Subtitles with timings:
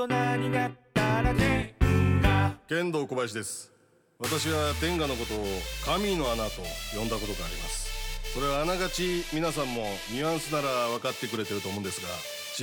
[0.00, 1.74] 人になったら天
[2.22, 3.70] 下剣道小林です。
[4.18, 5.44] 私は天下のことを
[5.84, 6.62] 神の穴と
[6.98, 8.32] 呼んだことがあります。
[8.32, 12.08] それはあながち皆さんもニュアンスなら分かってくれてると思うんですが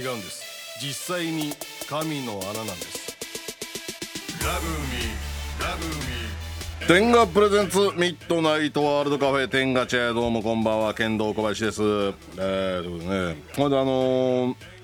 [0.10, 0.79] 違うんです。
[0.81, 1.54] 実際に
[1.88, 3.15] 神の穴なんです。
[4.44, 5.06] ラブミ
[5.60, 6.08] ラブミ
[6.88, 11.83] 天下プレゼンツミッドナイトワールドカフェ天下チェどうもこんばんは剣道小林です。
[11.83, 14.76] えー、ということでねこれであのー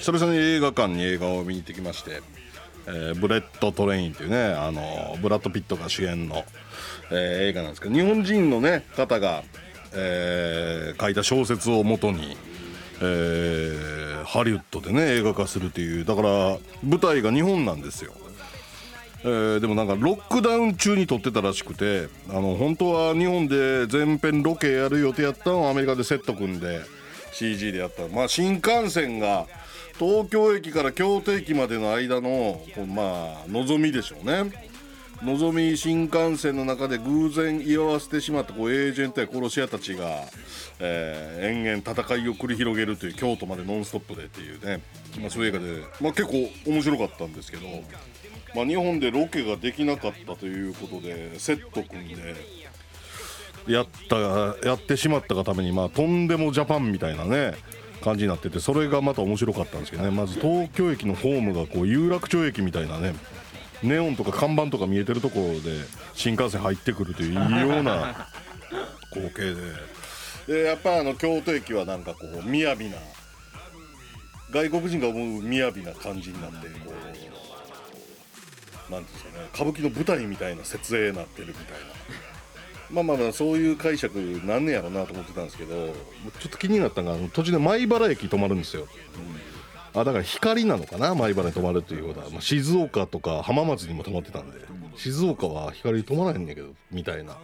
[0.00, 2.22] 久々に映画館に映画を見に行ってきまして
[2.86, 6.44] えーブレット・トレインっていうね、あのブラッド・ピットが主演の、
[7.10, 9.42] えー映画なんですけど日本人の、ね、方が、
[9.92, 12.36] えー書いた小説をもとに、
[13.02, 16.28] えーハリウッドでね映画化するっていうだから
[16.84, 18.12] 舞台が日本なんですよ。
[19.22, 26.80] えーでもなんかロックダウン中に撮ってたらしくてあの本当は日本で全編ロケやる予定やったのをアメリカでセット組んで
[27.32, 29.46] CG でやったまあ新幹線が
[30.00, 34.50] 東京駅から京都駅までの間のこうまあ望みでしょうね。
[35.22, 40.24] のぞみ新幹線の中で偶然居合わせてしまったこうエージェントや殺し屋たちが、
[40.78, 44.80] えー延々戦いを繰り広げるという京都までノンストップでっていうね、
[45.20, 47.66] まあ、そういう映画で、まあ、結構面白かったんですけど、
[48.54, 52.34] まあ、日本でロケができなかったということでセット組んで
[53.68, 54.16] やった
[54.66, 57.54] やってしまったがために、まあ、とんでもジャパンみたいなね
[58.00, 63.14] 感じになっててそれがまた面白かったんですけどねまず東京駅のホームがこう有楽町駅みたいなね
[63.82, 65.84] ネオンとか看板とか見えてるところで
[66.14, 68.28] 新幹線入ってくるという異様な
[69.12, 72.76] 光景ででやっぱあの京都駅はなんかこう雅な
[74.50, 76.92] 外国人が思う雅な感じになってこ
[78.88, 82.29] うなんていうんですかね歌舞伎の舞台みたいな設営になってるみたいな。
[82.92, 85.88] まあまあまあそういう解釈なんねやろうなと思ってたんですけど
[86.40, 88.86] ちょっと気になったのが途中で米原駅止まるんですよ、
[89.94, 91.14] あだから光なのかな？
[91.14, 94.58] 米原に止まるということは、まあ、静岡とか浜松にも止まってたんで。
[94.96, 97.36] 静岡は光止まらへんねんけどみたいな。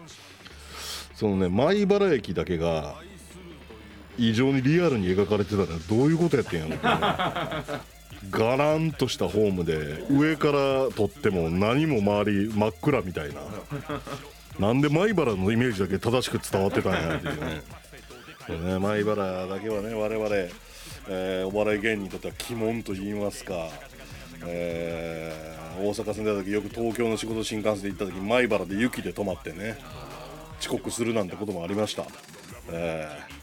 [1.15, 2.97] そのね米原駅だけが
[4.19, 7.73] 異常にリアルに描かれてたのどういうことやってんやろって
[8.31, 13.41] ガランとしたホームで上から撮っても何も周り真っ暗みたいな。
[14.59, 17.63] なんで米原のイメージだけ正しく伝わってたんやっていうね。
[18.49, 20.29] ね米原だけはね我々、
[21.09, 23.69] えーお笑い芸人にとっては鬼門と言いますか、
[24.47, 29.77] えー大阪住んでた時よく東京の仕事新幹線で行った時米原で雪で止まってね
[30.59, 32.07] 遅刻するなんてこともありました、
[32.73, 33.37] えー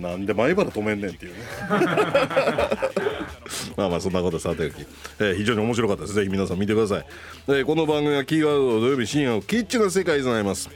[0.00, 1.38] なんで米原止めんねんっていうね
[3.76, 4.74] まあまあそんなことさておき、
[5.18, 6.14] えー非常に面白かったです。
[6.14, 7.06] ぜひ皆さん見てください、
[7.48, 10.70] えーこの番組はキーワード土曜日深夜のキッチンな世界でございます。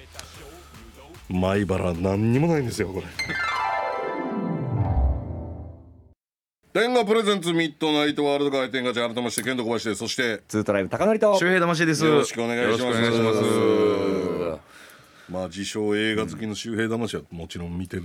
[1.28, 3.06] 米原何にもないんですよこれ。
[6.72, 9.98] 天下プレゼンツミッドナイトワールドカー天下ちゃん改めましてケント小林です。
[9.98, 12.04] そしてツートライブ高典と周平魂です。
[12.04, 13.00] よろしくお願いします。
[15.28, 18.02] まあ自称映画好きの周平魂はもちろん見てる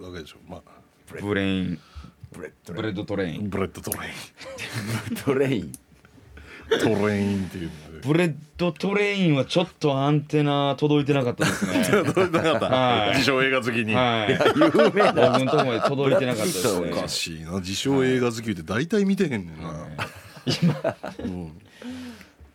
[0.00, 0.36] わけでしょ。
[0.48, 0.60] まあ。
[1.22, 1.78] ブレイン
[2.32, 3.48] ブレッドブレッドトレイン。
[3.48, 5.62] ブレッドトレイトレイン。
[5.62, 5.72] ン
[6.68, 7.70] トレインっていう
[8.02, 11.84] ブレッドトレインはちょっとアンテナ届いてなかったですね。
[12.04, 13.10] 届いてなかった、はい。
[13.10, 14.32] 自称映画好きに、はい。
[14.32, 15.30] 有名な。
[15.30, 17.52] 僕のとこまで届いてなかったですおねかしいな。
[17.52, 19.86] 自称映画好きって大体見てへんねんな、
[20.44, 20.74] 今。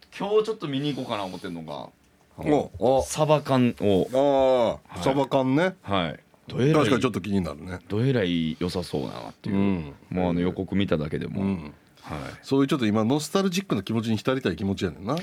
[0.09, 1.89] 日ちょっと見に行こうかな思ってんのが
[2.37, 3.03] おお。
[3.03, 4.79] サバ缶を。
[4.93, 5.75] ああ、サバ缶ね。
[5.81, 6.19] はい
[6.57, 7.79] 確かにちょっと気になるね。
[7.87, 9.93] どえらい良さそうだなっていう、うん。
[10.09, 11.73] もうあの予告見ただけでも、うん。
[12.01, 12.19] はい。
[12.41, 15.15] そういうちょっと今ノスタルジックな気持ちに浸りたい気持ちやねんな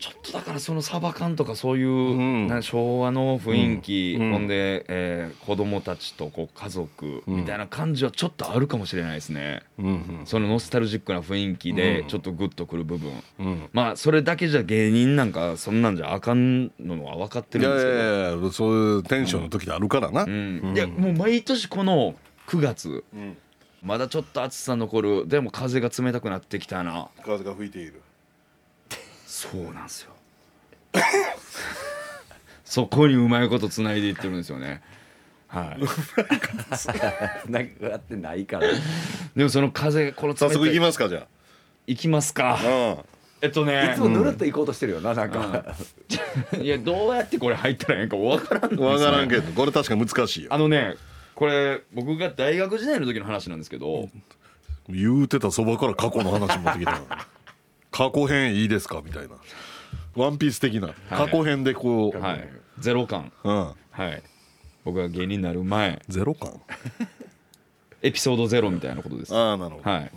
[0.00, 2.48] ちょっとだからそのサバ缶とかそういう、ん。
[2.48, 4.32] な昭和の雰囲気、うん。
[4.32, 9.88] ほんで、えー子供たちとこう家族みたいな感じはちょっとあるかもしれないですね、うんう
[10.22, 10.26] ん。
[10.26, 12.08] そのノスタルジックな雰囲気でうん。
[12.08, 13.68] ちょっとグッとくる部分、うん。
[13.72, 17.98] まあそれだけじゃ芸人なんかそんなんじゃあかんのは分かっていやいるんですけど。
[17.98, 20.72] やいやそういうテンションの時であるからな、うん。
[20.74, 22.14] いやもう毎年この
[22.48, 23.36] 9月、ん。
[23.82, 25.28] まだちょっと暑さ残る。
[25.28, 27.08] でも風が冷たくなってきたな。
[27.24, 28.00] 風が吹いている
[29.30, 30.10] そうなんですよ。
[32.64, 34.82] そこにうまいことつないでいってるんですよね。
[35.46, 37.50] はい。
[37.50, 38.66] なんかやってないから。
[39.36, 41.28] でもその風この早速行きますかじゃ
[41.86, 42.58] 行きますか。
[42.60, 42.96] あ
[43.40, 45.76] えっといねつもぬるっと行こうとしてるよななんか。
[46.60, 48.68] いやどうやってこれ入ったらいいんか分からんの。
[48.70, 50.52] ですよ分からんけどこれ確かに難しいよ。
[50.52, 50.96] あのね
[51.36, 54.08] これ僕が大学時代の時の話なんですけど。
[54.88, 57.00] 言うてたそばから過去の話持ってきた
[57.90, 59.02] 過去編いいですか？
[59.04, 59.36] みたいな。
[60.16, 60.94] ワンピース的な。
[61.08, 62.48] 過去編でこう、はい。
[62.78, 63.32] ゼロ感。
[63.44, 64.22] うん、はい。
[64.84, 66.00] 僕が芸人になる前。
[66.08, 66.60] ゼロ感？
[68.02, 69.34] エピソードゼロみたいなことです。
[69.34, 70.10] ああなるほど、はい。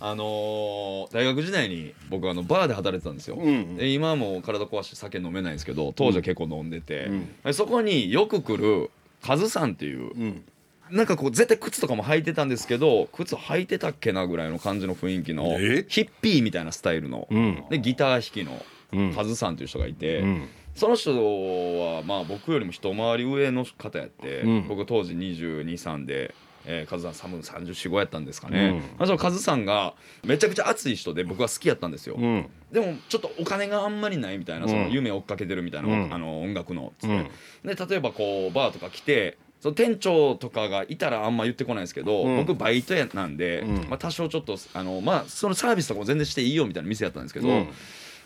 [0.00, 3.76] あのー大学時代に僕あのバーで働いてたんですよ、うん。
[3.76, 7.28] で今はもう体壊して酒飲めないんですけど当時は結構飲んでて、うん。
[7.42, 8.90] でそこによく来る
[9.22, 10.44] カズさんっていううん
[10.90, 15.86] なんかこう絶対靴とかも履いてたんですけど靴履いてたっけなぐらいの感じの雰囲気のえ？
[15.88, 17.64] ヒッピーみたいなスタイルの、うん。
[17.70, 19.14] でギター弾きのうん。
[19.14, 20.48] カズさんという人がいて、うん。
[20.74, 24.68] その人はまあ僕よりも一回り上の方やって、うん。
[24.68, 26.34] 僕当時223で。
[26.66, 29.92] えー、カズさん多分34やったんですかね、そのカズさんが
[30.24, 32.48] めちゃくちゃ熱い人で僕は好きやったんですよ、うん。
[32.72, 42.36] でもちょっとお金があんまりないみたいな、その夢を追っかけてるみたいな、うんあの音楽のつって、で例えばこうバーとか来てその店長とかがいたらあんま言ってこないですけど、うん。
[42.36, 43.88] 僕バイトやなんで、うん。
[43.88, 47.68] まあ、多少ちょっとあの、まあ、そのサービスとかも全然していいよみたいな店やったんですけど、うん。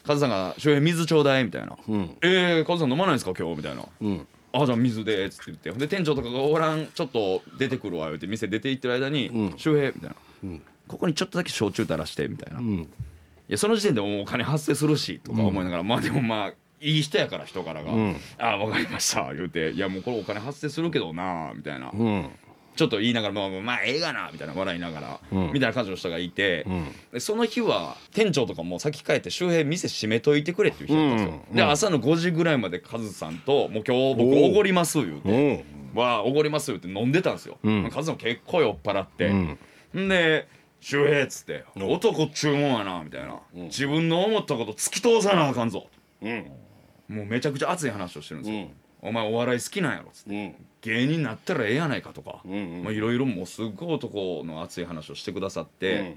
[0.02, 3.35] カズさんが「翔平水ちょうだい」みたいな「うんえー、カズさん飲まないんですか？
[3.38, 3.85] 今日」みたいな。
[4.00, 5.70] うん「あじゃあ水で」っつって言って。
[5.70, 12.61] で店長とかがおらんちょっと出てくるわ言って店出て行ってる間にうん「翔、平」みたいな、うんここにちょっとだけ焼酎垂らして」みたいな。
[12.61, 12.88] いうん
[13.46, 18.17] やその時点でもうお金発生するしとか思いながら、まあでもまあいい人やから人からが「うん。
[18.39, 22.31] ああ分かりました」言うて「いやもうこれお金発生するけどな」みたいな、うん。
[22.77, 25.53] ちょっと言いながら「まあ、まあええがな」みたいな笑いながら、うん。
[25.53, 26.87] みたいな感じの人がいて、うん。
[27.13, 31.57] でその日は店長とかも先帰って周平店閉めといてくれっていう人だったんですよ、うん。
[31.57, 35.65] で朝の5時ぐらいまでカズさんと「もう今日僕おごります」言うて
[35.95, 37.91] うん「わあおごります」言うて飲んでたんですよ、うん。
[37.91, 39.59] カズさんも結構酔っ払って、うん。
[40.05, 40.47] んで
[40.81, 45.89] 「周平」っつって「お男っちゅうもんやな」みたいな、うん自分の思ったこと突き通さなあかんぞ」
[46.23, 46.47] うん
[47.09, 48.63] もうめちゃくちゃ熱い話をしてるんですよ、
[49.03, 49.09] うん。
[49.09, 50.31] お前お笑い好きなんやろっつって。
[50.31, 50.55] うん。
[50.83, 56.15] 芸人になったらええやないかとか、いろいろもうすっごい男の熱い話をしてくださって、うん。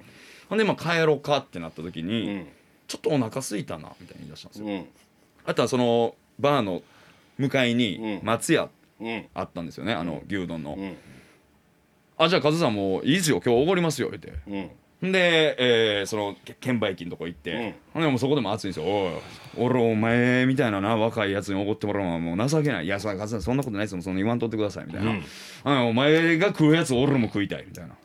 [0.49, 2.47] ほんでまあ帰ろうかってなった時に、うん。
[2.87, 4.85] ちょっとお腹空いたなみたいに言い出したんですよ、うん。
[5.45, 6.81] あとはそのバーの
[7.37, 8.25] 向かいにうん。
[8.25, 9.25] 松屋うん。
[9.33, 9.93] あったんですよね。
[9.93, 10.97] あの牛丼の、うん
[12.17, 13.41] あじゃあカズさんもういいですよ。
[13.43, 14.11] 今日おごりますよ。
[14.11, 14.33] 言って。
[14.47, 14.69] うんほん
[15.01, 15.55] で、
[15.99, 19.13] えーそのけ券売機のとこ行って、ほんでもうそこでも熱いんですよ「おい
[19.57, 22.85] 俺お前みたいなな若いやつにおごってもらうのはもう情けない。
[22.85, 24.01] いやそんなことないですよ。
[24.01, 25.15] そんな言わんとってください」みたいな、
[25.63, 27.95] あお前が食うやつ俺も食いたい」みたいな。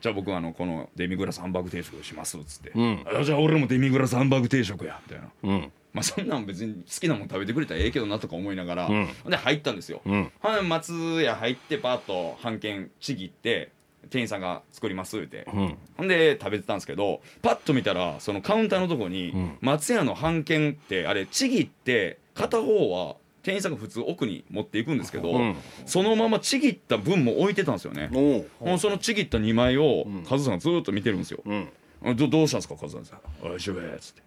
[0.00, 3.04] じゃあ僕はあのこのデミグラスハンバーグ定食しますっつって、ん。
[3.06, 5.28] あじゃあ俺もデミグラスハンバーグ定食やみたいな。
[5.42, 5.72] うん。
[5.92, 8.90] まあそんなん別に好きなもん食べてくれたらええけどなとか思いながら、
[9.28, 10.30] で入ったんですよ、うん。
[10.68, 13.70] 松屋入ってパーッと半券ちぎって
[14.08, 15.76] 店員さんが作りますって、うん。
[15.96, 19.58] ほんで食べてたんですけどパッと見たらそのカウンターのとこに、ん。
[19.60, 25.56] 松屋の半券ってあれちぎって片方は店員さんが普通奥に持っていくんですけど、うん。
[25.86, 28.78] そのままちぎった分も置いてたんですよね、おう。
[28.78, 31.68] そのちぎった2枚をカズさんがずーっと見てるんですよ、うん。
[32.04, 32.76] あどどうしたんですか？
[32.76, 34.22] カズさんさん「おいしゅべ」っつって。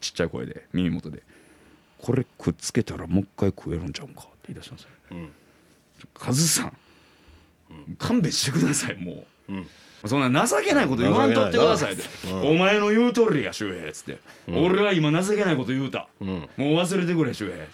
[0.00, 1.22] ちっちゃい声で耳元で
[1.98, 4.90] 「これくっつけたらもう一回食えるんちゃうんか」って言い出したんですよ。
[5.12, 5.32] うん。
[6.12, 6.76] カズさん、
[7.98, 9.66] 勘弁してくださいもう、うん。
[10.06, 12.48] そんな情けないこと言わんとってくださいって、うん。
[12.50, 14.18] お前の言う通りや周平っつって、
[14.48, 16.26] 俺は今情けないこと言うた、ん。
[16.26, 17.64] もう忘れてくれ周平。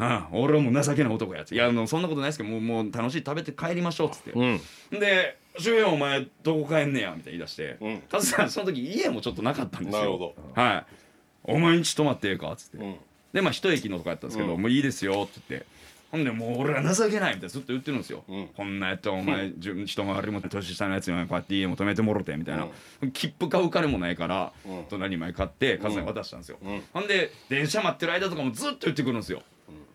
[0.00, 1.54] ああ俺はもう情けない男やつ。
[1.54, 4.60] いやあのそんなことないですけどもうもう楽しい食べて帰りましょうっつって、うん。
[4.92, 8.02] で「周平お前どこ帰んねや」みたいに言い出して、うん。
[8.08, 10.00] カズさんその時家もちょっとなかったんですよ。
[10.00, 10.86] なるほはい
[11.42, 12.96] 「お前んち泊まってええか」っつって、うん。
[13.32, 14.62] でまあ一駅のとこやったんですけど、うん。
[14.62, 15.66] もういいですよって言って
[16.10, 18.48] ほんでもう俺は情けないみたいなずっと言ってるんですよ、うん。
[18.56, 22.66] こんなやったらお前、じゅ一回りも年下のやつにこうやって家も止めてもろてみたいな、
[23.12, 24.84] 切符買う金もないから、うん。
[24.88, 26.82] 隣に枚買ってカズに渡したんですよ、うん。
[26.92, 29.42] ほんで電車待ってる間とかもずっと言ってくるんですよ、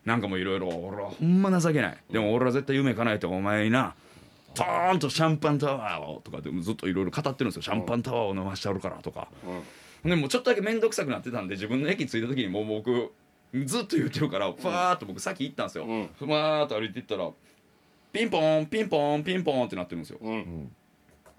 [0.04, 3.94] なんかもういろいろ俺はほんま情けない、でも俺は絶対夢叶えてお前にな
[4.54, 7.62] ドーンとシャンパンタワーをとかでずっといろいろ語ってるんですよ。
[7.62, 9.26] シャンパンタワーを飲ましてあるからとか、
[10.04, 13.10] でもうちょっとだけ面倒くさくなってたんで自分の駅着いた時にもう僕
[13.64, 16.10] ずっと言ってるからファーっと僕先行ったんですよ、うん。
[16.18, 17.30] ふわーっと歩いていったら
[18.12, 20.72] ピンポンピンポンピンポンってなってるんですよ、うん。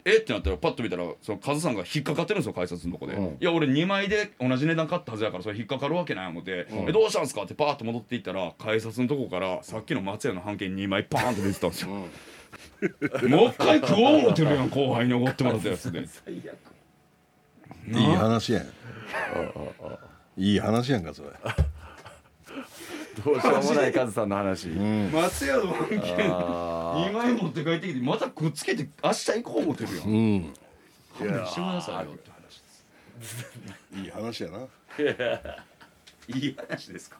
[0.05, 11.89] えってなったらパッと見たらそのカズさんが引っかかってるんですよ改札のとこで、いや俺2枚で同じ値段買ったはずやからそれ引っかかるわけない思って、えどうしたんすかってパーッと戻っていったら改札のとこからさっきの松屋の半券2枚パーンって出てたんですよ、
[13.29, 16.05] もう一回食おう思ってるやん後輩におごってもらったやつで。
[17.87, 18.65] いい話やん。
[20.37, 21.29] いい話やんかそれ
[23.23, 30.53] どうしようもないカズさんの話、松屋の半券あ2枚持って帰ってきてまたくっつけて明日行こう思ってるやんうん。
[31.17, 34.57] 勘弁してくださいよって話いい話やな
[36.27, 37.17] いい話ですか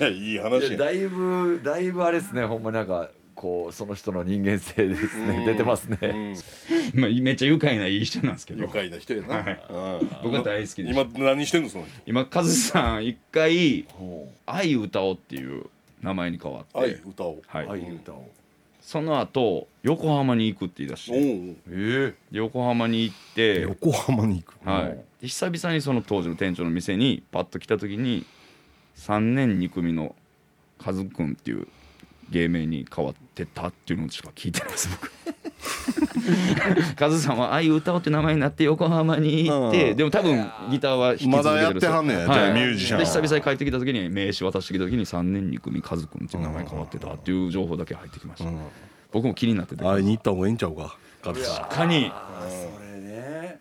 [0.00, 2.44] いやいいー話だいぶだいぶあれですね。
[2.44, 5.44] ほんまなんかこうその人の人間性ですね。
[5.44, 6.36] 出てますね、うん。
[7.00, 8.64] まあめっちゃ愉快ないい人なんですけど。
[8.64, 9.60] 愉快な人やな、はい。
[10.00, 10.10] うん。
[10.22, 11.00] 僕は大好きです。
[11.00, 12.02] 今何してんのその人？
[12.06, 15.66] 今カズさん一回ほ「愛歌おう」っていう
[16.02, 16.78] 名前に変わって。
[16.78, 17.66] 愛歌おうはい。
[17.66, 18.30] う愛歌を。
[18.80, 21.56] その後横浜に行くって言い出しおてう。
[21.68, 24.68] え横浜に行って、横浜に行く。
[24.68, 28.26] はい、で久々にその当時の店長の店にパッと来た時に
[28.96, 30.14] 3年2組の
[30.78, 31.66] カズくんっていう
[32.30, 35.10] 芸名に変わってたっていうのしか聞いてないです僕。
[36.96, 39.96] カズさんはああいう歌おうって名前になって横浜に行って、うん。
[39.96, 42.52] でも多分ギターは弾き続けてるまだやってはんねんはい。
[42.52, 48.50] ミュージシャンで久々に帰ってきた時に名刺渡してきた時に3年2組カズくんっていう名前変わってたっていう情報だけ入ってきました、
[49.12, 52.12] 僕も気になってて会いに行った方がいいんちゃうか確かに。
[52.48, 53.60] それね。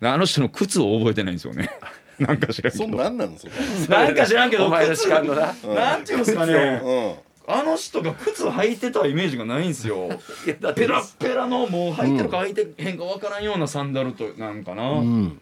[0.00, 1.70] あの人の靴を覚えてないんですよね。
[2.18, 3.52] なんか知らんけそどんなんなんそれ。
[3.88, 5.54] なんか知らんけどお前の靴主観のな。
[5.74, 6.80] なんていうんですかね。
[6.84, 6.90] う
[7.28, 9.88] んあの人が靴履いてたイメージがないん です。
[9.88, 10.08] よ
[10.46, 15.40] ペラッペラのもう履いてるか履いてへんかわからんようなサンダルとなんかな、うん。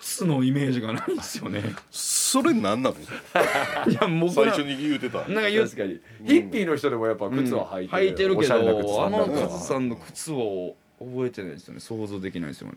[0.00, 1.62] 靴のイメージがないんですよね。
[1.90, 2.96] それなんなの？
[3.90, 5.18] いやもう最初に言うてた。
[5.28, 6.00] なんか言う確かに。
[6.26, 8.36] ヒッピーの人でもやっぱ靴は履いてる、履いてる。
[8.38, 11.80] けどあのカズさんの靴を覚えてないですよね。
[11.80, 12.74] 想像できないですよね。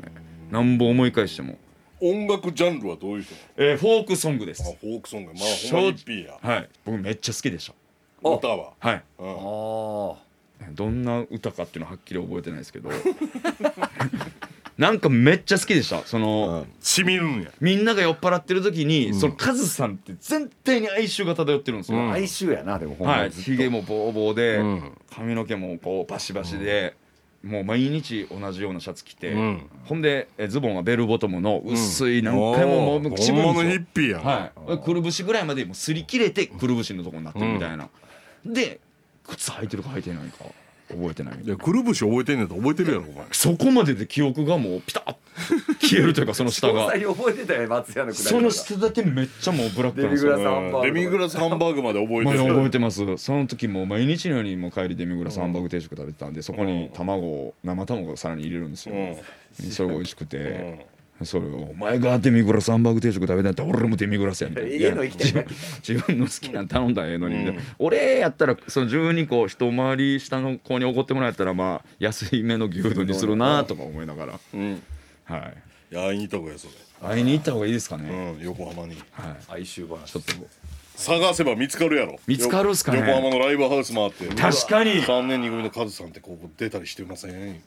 [0.52, 1.58] なんぼ思い返しても。
[2.02, 5.34] 音楽ジャンルはどういう人えーフォークソングであすフォークソング。
[5.34, 6.38] まあほんまヒッピーや。
[6.42, 6.70] はい。
[6.86, 7.74] 僕めっちゃ好きでしあ
[8.22, 8.74] 歌は。
[8.80, 9.04] たはい。
[9.20, 9.30] うん。
[9.30, 12.90] あどんな歌かっていうのははっきり覚えてないですけど。
[14.78, 16.04] なんかめっちゃ好きでした。
[16.06, 17.52] その、しみるんや。
[17.60, 22.12] みんなが酔っ払ってる時に、そのカズさんって全体に哀愁が漂ってるんですよ、うん。
[22.12, 23.28] あ哀愁やなでもほんまはい。
[23.28, 24.92] にひげもボーボーで、うん。
[25.14, 26.96] 髪の毛もこうバシバシで、
[27.44, 29.62] もう毎日同じようなシャツ着て、うん。
[29.84, 33.80] ほんでえズボンはベルボトムの薄い何回ももう口ぶるん本物ですよ。
[33.80, 34.24] ヒッピーやん。
[34.24, 34.78] はい。
[34.78, 37.90] くるぶしぐらいまでもう擦り切れてくるぶしのとこになってるみたいな、
[38.46, 38.80] で
[39.28, 40.46] 靴履いてるか履いてないか
[40.90, 43.26] 覚えてないいやくるぶし覚えてんねんと覚えてるやろお前。
[43.32, 45.16] そこまでで記憶がもうピタッ
[45.80, 50.32] 消えるというかその下詳が細覚えてたよ松屋のくだりその下だけめっちゃもうブラックなんですよ。
[50.32, 52.40] デミグラスハンバーグデミグラスハンバーグまで覚えてる。
[52.40, 53.18] 覚えてます。
[53.18, 58.96] その時もう毎日のようにもう帰りデミグラスハンバーグ定食食べてたんでそこに卵を生卵をさらに入れるんですよ、
[59.70, 60.88] それが美味しくて、
[61.24, 64.70] それを「お前がデミグラスハンバーグ定食食べたんやったら俺もデミグラスや」みたいな。
[64.70, 65.46] 家の生きてるいや
[65.88, 74.82] 自分の好きなの頼んだらええのにみたいな、俺やったらその12個一回り下の子におごってもらえたらまあ安いめの牛丼にするなとか思いながら、うん。
[75.26, 75.54] はい。
[75.92, 76.74] いや会いに行った方がいいそれ。
[77.02, 79.62] 会いに行った方がいいですかね、うん横浜にはい。
[79.62, 80.34] 哀愁話ちょっと
[80.96, 82.20] 探せば見つかるやろ。
[82.28, 83.00] 見つかるっすかね。
[83.00, 84.28] 横浜のライブハウス回って。
[84.28, 85.02] 確かに。
[85.02, 87.62] 3年2組のカズさんってここ出たりしてませんって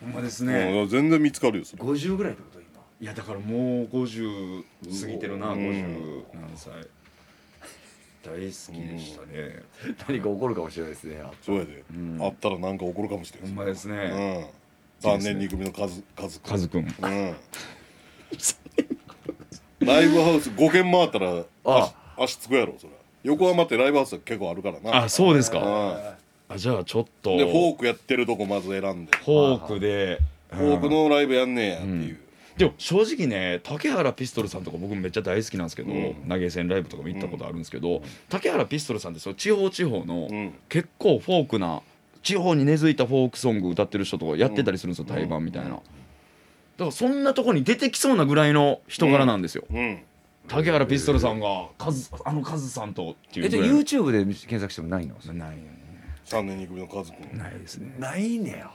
[0.00, 1.82] ほんまですうね、ん全然見つかるよそれ。
[1.82, 2.68] 50ぐらいってこと今。
[3.00, 4.62] いやだからもう50
[5.00, 5.60] 過ぎてるな、うん。
[5.60, 6.72] 50何歳。
[8.24, 9.62] 大好きでしたね、
[10.08, 11.84] 何か起こるかもしれないですねそうやで。
[12.18, 13.50] 会ったらなんか起こるかもしれほん。
[13.50, 13.94] ないまですね、
[15.02, 15.10] うん。
[15.10, 16.80] 3年2組のカズカズカズくん。
[16.80, 17.36] うん。
[19.80, 21.94] ライブハウス5軒回ったらあ。
[22.18, 25.04] 足足つくやろそれ横浜ってライブハウス結構あるからな。
[25.04, 27.36] あそうですか、うんあじゃあちょっと。
[27.36, 29.16] でフォークやってるとこまず選んで。
[29.18, 30.20] フォークで。
[30.50, 32.18] フォークのライブやんねえやっていう。
[32.56, 36.14] でも正直ね竹原ピストルさんとか僕めっちゃ大好きなんですけど、うん。
[36.28, 40.54] 投げ銭ライブとかも行ったことあるんですけど、竹原ピストルさんってその地方地方のうん。
[40.68, 41.82] 結構フォークな
[42.22, 45.70] 地方に根付いたフォークソング歌ってる人とかやってたりするんですよ、対バンみたいな。
[45.70, 45.82] だか
[46.78, 49.64] らそんなとこに出てきそうなぐらいの人柄なんですよ。
[49.70, 49.98] うん。
[50.48, 53.84] 竹原ピストルさんがカズあのカズさんとっていえじゃあうぐらいの。
[53.84, 55.14] YouTube で検索してもないの？
[55.34, 55.50] ない。
[55.50, 55.77] よね
[56.28, 57.94] 3年2組のカズ君ないですね。
[57.98, 58.70] ないねよ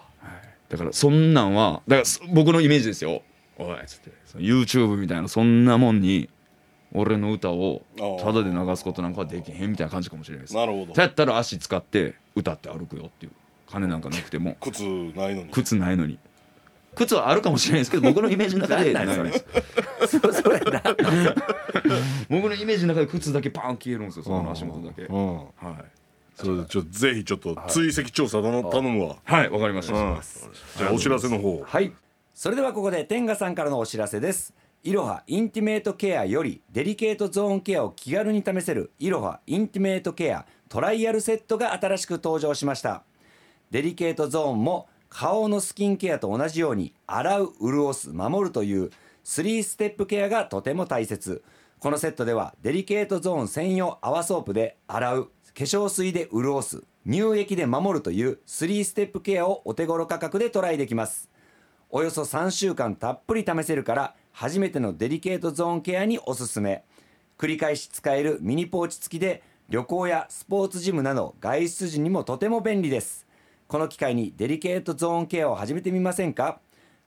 [0.69, 3.21] だからそんなんはだからそ僕のイメージですよ。
[3.57, 6.29] おいっつってその YouTube みたいなそんなもんに
[6.93, 7.83] 俺の歌を
[8.19, 10.55] ただで流すことなんかはできへんみたいな感じかもしれないです。
[10.55, 10.95] なるほど。
[10.95, 13.31] そうやったら足使って歌って歩くよっていう。
[13.69, 14.55] 金なんかなくても。
[14.59, 15.49] 靴ないのに。
[15.51, 16.17] 靴ないのに。
[16.95, 19.33] 靴はあるかもしれないですけど僕のイメージの中でないで
[20.07, 20.19] す。
[20.19, 20.81] そそれな
[22.29, 25.03] 僕のイメージの中で靴だけパーン消えるんですよその足元だけ。
[25.03, 25.37] うん。
[25.37, 26.02] はい
[26.35, 29.17] それでちょっとぜひちょっと追跡調査頼頼むわ。
[29.23, 30.19] はいわかりました、うん。
[30.77, 31.91] じゃあお知らせの方はい。
[32.33, 34.53] それではここで天賀さんからのお知らせです。
[34.83, 43.03] いろはインティメートケアよりデリケートゾーンケアを気軽に試せるいろはインティメートケアトライアルセットが新しく登場しました。
[43.71, 48.89] デリケートゾーンも顔のスキンケアと同じように洗う潤す守るという
[49.23, 51.43] 3ステップケアがとても大切。
[51.79, 61.29] このセットではデリケートゾーン専用泡ソープで洗う化粧水で潤す乳液で守るという3ステップケアをお手頃価格でトライできます。
[61.89, 66.83] およそ3週間たっぷり試せるから初めてのデリケートゾーンケアにおすすめ。
[67.37, 73.27] 繰り返し使えるミニポーチ付きで旅行やスポーツジムなど外出時にもとても便利です。
[73.67, 76.61] この機会にデリケートゾーンケアを始めてみませんか？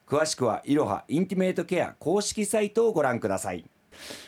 [0.07, 3.65] 詳しくはいろはインティメートケア公式サイトをご覧ください。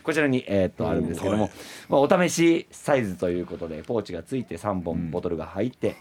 [0.03, 1.51] こちらに、えーっとあるんですけども、はい。
[1.89, 5.97] まあ、お試しサイズということでポーチがついて3本ボトルが入って、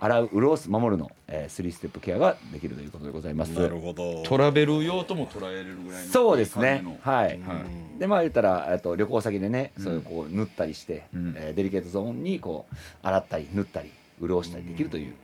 [0.00, 3.48] 洗う潤す守るの、えー、3ステップケアができるということでございます。
[3.50, 4.22] なるほど。
[4.24, 6.84] トラベル用とも捉えれるぐらいのそうですね。
[7.02, 7.98] はい、はい。
[7.98, 11.34] でまあ言ったらえっと旅行先でね、そういうこう塗ったりして、うん。
[11.36, 15.14] えーデリケートゾーンにこう洗ったり塗ったり潤したりできるという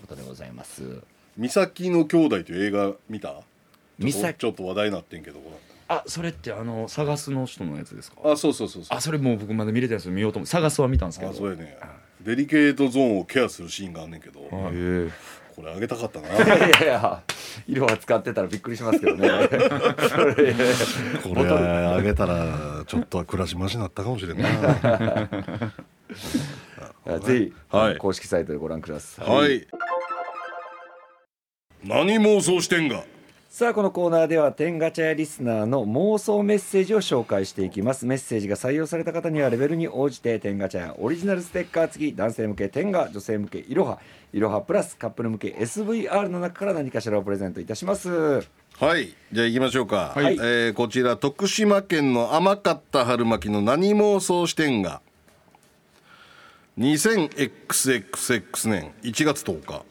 [0.00, 1.02] ことでございます。
[1.36, 3.42] 美咲の兄弟という映画見た
[3.98, 5.24] 美咲ちょっとちょっと話題になってん。
[5.24, 5.38] けど
[5.88, 8.18] あそれってあの探すの人のやつですか？
[8.24, 8.96] あそうそうそうそう。
[8.96, 10.12] あそれもう僕まだ見れてないですよ。
[10.12, 11.30] 見ようと思探すは見たんですけど。
[11.30, 11.76] あそうやね。
[12.20, 14.40] デリケートゾーンをケアするシーンがあんねんけど。
[14.40, 15.10] こはいえ。
[15.58, 16.28] れあげたかったな。
[16.36, 17.22] いやいやいや
[17.66, 19.28] 色は使ってたらびっくりしますけどね。
[21.22, 24.48] これあげたらちょっとは暮らしマシになったかもしれんな。
[27.20, 27.96] ぜひ、はい。
[27.96, 29.28] 公式サイトでご覧ください。
[29.30, 29.66] はい。
[31.84, 33.02] 何妄想してんが？
[33.56, 38.04] さあこのコーナーでは天ガチャやリスナーの妄想メッセージを紹介していきます。
[38.04, 43.98] メッセージが採用された方にはレベルに応じて天ガチャやオリジナルステッカー付き男性向け天ガ女性向けいろは
[44.34, 48.10] いろはプラスカップル向け SVR の中から何かしらをプレゼントいたします。
[48.10, 49.14] はい。
[49.32, 50.34] じゃあ行きましょうか、はい。
[50.34, 55.00] えーこちら徳島県の甘かった春巻きの何妄想してんが
[56.76, 59.82] ？20XXX 年1月10日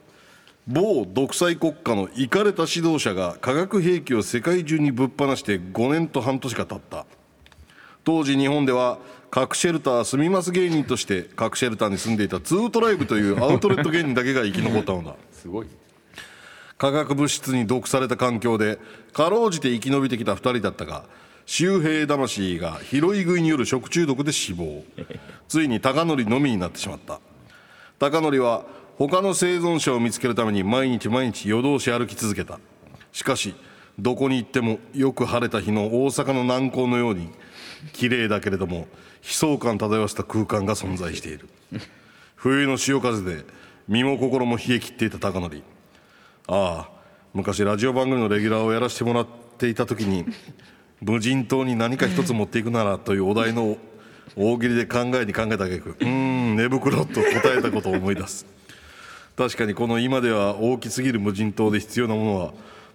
[0.68, 7.06] 某独裁国家のイかれた指導者が化学兵器を世界中にぶっ放して5年と半年が経った。
[8.04, 8.98] 当時日本では
[9.30, 15.16] 核シェルター住みます芸人として核シェルターに住んでいたツートライブというアウトレット芸人だけが生き残ったのだ。
[15.32, 15.68] すごい。
[16.80, 18.80] 化学物質に毒された環境で
[19.14, 21.06] かろうじて生き延びてきた2人だったが
[21.46, 24.84] 周平魂が拾い食いによる食中毒で死亡。
[25.48, 27.20] ついに高則のみになってしまった。
[28.00, 28.66] 高則は
[28.98, 32.60] 他の生存者を見つけるために毎日毎日夜通し歩き続けた。
[33.12, 33.54] しかし
[34.00, 37.30] どこに行ってもよく晴れた日の大阪の南港のように
[37.92, 38.86] 綺麗だけれども悲
[39.22, 41.50] 壮感漂わせた空間が存在している。
[42.36, 43.44] 冬の潮風で
[43.88, 45.62] 身も心も冷え切っていた高則。
[46.48, 46.90] ああ
[47.34, 50.26] 昔ラジオ番組のレギュラーをやらせてもらっていた時に
[51.02, 53.76] 無人島に何か一つ持っていくならというお題の
[54.38, 58.46] 大喜利で考えに考えた挙句うーん寝袋と答えたことを思い出す。
[59.38, 62.54] 確かにこの今では大きすぎる無人島で必要なものは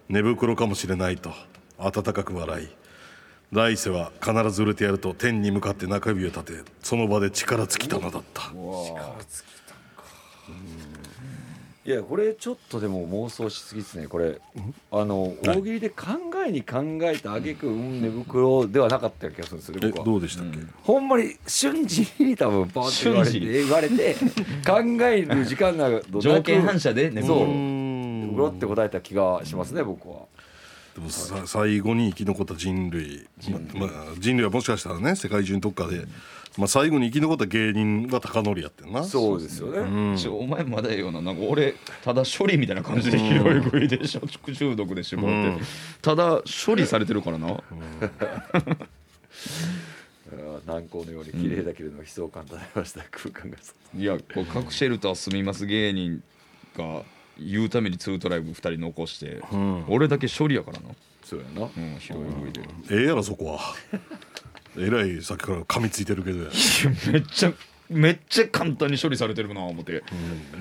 [0.09, 1.31] 寝袋かもしれないと
[1.77, 2.69] 温かく笑い。
[3.51, 8.43] 来世は必ず売れてやると天に向かって中指を立てその場で力尽きたのだった。
[8.43, 9.75] 力尽きた
[11.83, 14.07] いやこれちょっとでも妄想しすぎですね。
[14.07, 14.39] これ
[14.91, 16.05] あの大喜利で考
[16.45, 20.05] えに考えた挙句うん寝袋ではなかった気がするんですよえね僕は。
[20.05, 24.15] どうでしたっけ、ほんまに瞬時に多分パーって言われて瞬時言われて
[24.63, 27.23] 考える時間などなく条件反射でね。
[27.23, 27.37] そう。
[27.37, 27.81] うーん。
[28.35, 30.19] うろって答えた気がしますね僕は
[30.95, 36.05] でもさ最後に生き残った人類ままあ、人類はもしかしたらね世界中のどっかで、
[36.57, 39.03] まあ、最後に生き残った芸人が高則やってんな。
[39.03, 41.21] そうですよね、ちょお前まだええよな。
[41.21, 45.63] なんか俺ただ処理みたいな感じで拾い食いで食中毒で死亡って、
[46.01, 47.47] ただ処理されてるからな、
[50.65, 53.57] 南高のように綺麗だけれども悲壮感漂わした空間が。
[53.97, 56.21] いやこう核シェルター住みます芸人
[56.75, 57.03] が
[57.45, 59.41] 言うためにツートライブ2人残して、
[59.87, 60.89] 俺だけ処理やからな、
[61.23, 61.67] そうやな。
[61.75, 63.59] うん、拾い食いでええやろそこは。
[64.77, 66.49] えらいさっきから噛みついてるけどや、
[67.11, 67.53] めっちゃ
[67.89, 70.01] めっちゃ簡単に処理されてるな思って、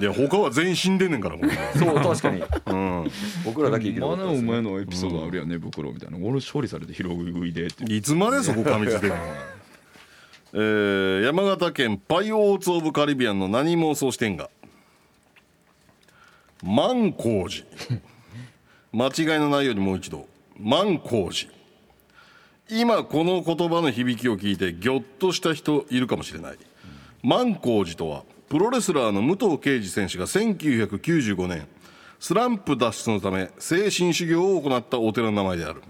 [0.00, 2.42] いや他は全員死んでんねんからもうそう確かに。
[2.66, 3.10] うん。
[3.44, 6.18] 僕らだけ生き残まだおったんですよ前のエピソードあるやんね袋みたいな。
[6.26, 7.84] 俺処理されて拾い食いでって。
[7.84, 9.16] いつまでそこ噛みついてるの？
[10.52, 14.50] えー山形県パイオーツ・オブ・カリビアンの何妄想してんが？
[16.62, 17.66] 万光寺。
[18.92, 20.26] 間違いのないようにもう一度。
[20.58, 21.50] 万光寺。
[22.68, 26.58] 今この言葉の響きを聞いてギョッとした人いるかもしれない。
[27.22, 31.66] 万光寺とはプロレスラーの武藤敬司選手が1995年
[32.18, 35.82] スランプ脱出のため精神修行を行ったお寺の名前である。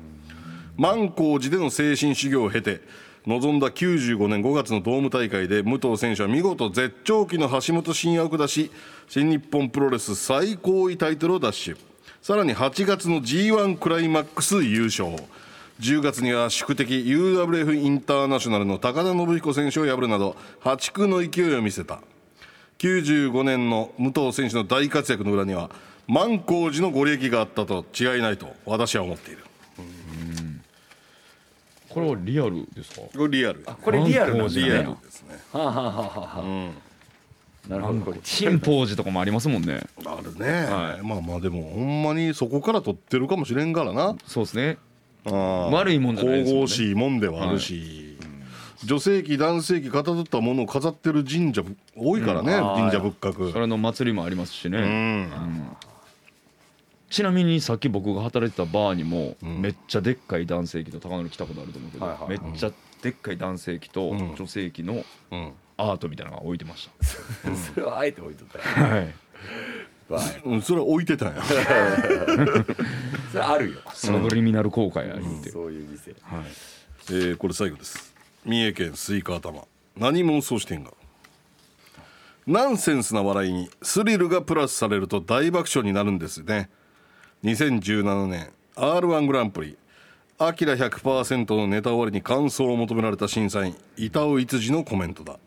[0.76, 2.80] 万光寺での精神修行を経て
[3.26, 8.70] 臨んだ95年5月のドーム大会で武藤選手は見事絶頂期の橋本真也を下し
[9.08, 11.76] 新日本プロレス最高位タイトルを奪取。
[12.22, 15.08] さらに8月の g 1クライマックス優勝。
[15.80, 22.00] 10月には宿敵 UWF インターナショナルの高田信彦選手を破るなど破竹の勢いを見せた。
[22.78, 25.70] 95年の武藤選手の大活躍の裏には
[26.08, 29.44] 万光寺のご利益があったと違いないと私は思っている。
[31.92, 33.00] これはリアルですか？
[33.16, 35.38] これリアルこれリアルなんですねリアルですね。
[35.52, 36.72] はあはあはあは
[37.66, 38.00] あ、なるほど。
[38.00, 39.80] これ新宝寺とかもありますもんね。
[40.06, 41.06] あるね、はい。
[41.06, 44.16] まあまあでもほんまにそこから取ってるかもしれんからな。
[44.26, 44.78] そうですね。
[45.26, 46.68] あー悪いもんじゃないですもんね。
[46.68, 48.16] 神々しいもんではあるし、
[48.84, 51.62] 女性器男性器かたどったものを飾ってる神社
[51.96, 53.52] 多いからね、神社仏閣。
[53.52, 55.30] それの祭りもありますしね、うん
[57.10, 62.70] ちなみにさっき僕が働いてたバーにも、めっちゃでっかい男性器と高野に来たことあると思うけど、めっちゃ
[63.02, 64.34] でっかい男性器とん。
[64.36, 65.52] 女性器のうん。
[65.76, 66.90] アートみたいなのが置いてまし
[67.74, 68.58] それはあえて置いとった。
[68.58, 69.12] はい、はい。
[70.44, 71.42] うんそれは置いてたんや。
[73.32, 73.78] それあるよ。
[73.94, 76.10] サブリミナル効果や言うて、そういう店。
[76.22, 76.44] はい、
[77.08, 78.14] えーこれ最後です。
[78.44, 79.66] 三重県スイカ頭。
[79.96, 80.92] 何妄想してんが？
[82.46, 86.68] ナンセンスな笑いにスリルがプラスされると大爆笑になるんですね
[87.42, 89.78] 2017年 r 1グランプリ。
[90.36, 95.38] アキラ100%のネタ終わりに感想を求められた審査員板尾逸司のコメントだ。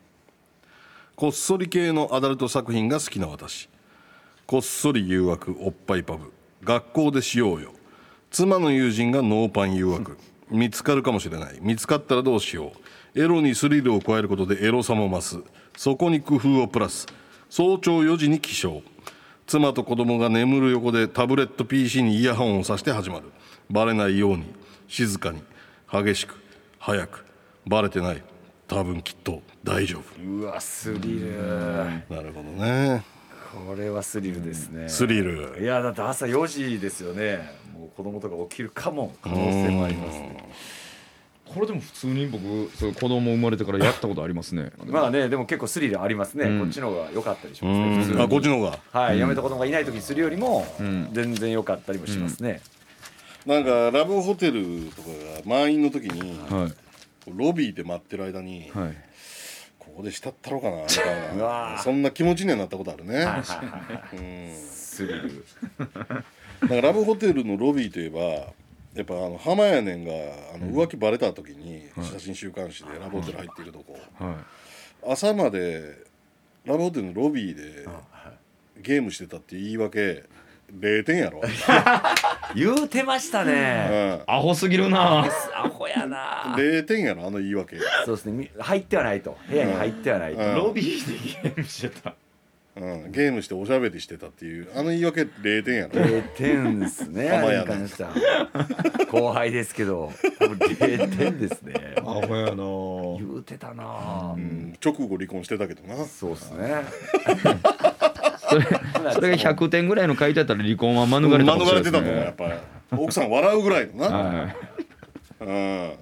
[1.16, 3.70] こっそり系のアダルト作品が好きな私。
[4.48, 6.34] こっそり誘惑おっぱいパブ。
[6.64, 7.74] 学校でしようよ。
[8.32, 10.18] 妻の友人がノーパン誘惑。
[10.50, 11.60] 見つかるかもしれない。
[11.62, 12.72] 見つかったらどうしよ
[13.16, 13.22] う。
[13.22, 15.44] エロにスリルを加えることでエロさも増す。
[15.78, 17.06] そこに工夫をプラス。
[17.52, 18.82] 早朝4時に起床。
[19.46, 23.32] 妻と子供が眠る横でタブレット PC にイヤホンをさして始まる。
[23.70, 24.46] バレないように
[24.88, 25.42] 静かに
[25.92, 26.36] 激しく
[26.80, 27.26] 早く。
[27.66, 28.24] バレてない。
[28.68, 30.24] 多分きっと大丈夫。
[30.24, 31.38] うわスリル。
[32.10, 33.04] なるほどね。
[33.68, 34.90] これはスリルですね。
[34.90, 35.62] スリル。
[35.62, 37.64] いやだって朝4時ですよね。
[37.74, 40.54] もう子供とか起きるかも可能性もありますね
[41.46, 44.72] これでも普通に僕そう子供生まれてからやったことありますね。
[44.86, 46.60] まあねでも結構スリルありますね、うん。
[46.62, 48.80] こっちの方が良かったりしうますねあこっちの方が。
[48.92, 51.10] はい、嫁と子供がいない時にするよりもん。
[51.12, 52.62] 全然良かったりもしますね、
[53.46, 56.72] なんかラブホテルとかが満員の時には
[57.28, 58.98] ロビーで待ってる間にいはい。
[59.78, 61.76] ここでしたったろうかなみたいうわー。
[61.76, 63.28] なそんな気持ちにはなったことあるね。
[64.14, 64.56] うん。
[64.56, 65.46] スリル。
[66.62, 68.54] なんかラブホテルのロビーといえば
[68.96, 70.12] やっぱあの浜屋根んが
[70.54, 73.98] あの浮気バレた時に写真週刊誌でラブホテル入っているとこ。
[74.20, 74.38] は
[75.06, 75.98] 朝まで
[76.66, 77.88] ラブホテルのロビーで
[78.82, 80.24] ゲームしてたっていう言い訳
[80.80, 81.42] 0点やろ、
[82.56, 85.24] 言うてましたうね、ん、いアホすぎるな。
[85.56, 86.56] アホやな。
[86.58, 88.32] 0点やろあの言い訳、そうですね。
[88.32, 89.38] み入ってはないと。
[89.48, 90.56] 部屋に入ってはないと、うん。
[90.56, 92.16] ロビーでゲームしてた
[92.76, 97.30] うん、ゲームしておしゃべりしてたっていうあの言い訳0点やろ0点ですね
[99.12, 100.12] 後輩ですけど。
[100.40, 101.74] 多分0点ですね。
[102.00, 106.04] アホやな言うてたな、うん、直後離婚してたけどな。
[106.06, 106.84] そうですね。
[108.50, 112.54] それそれが100点ぐらいの書いてあったら離婚は免れたかもしれないです免れてたと思うやっねぱり。
[113.04, 114.56] 奥さん笑うぐらいのな、はい。
[115.42, 115.94] うん、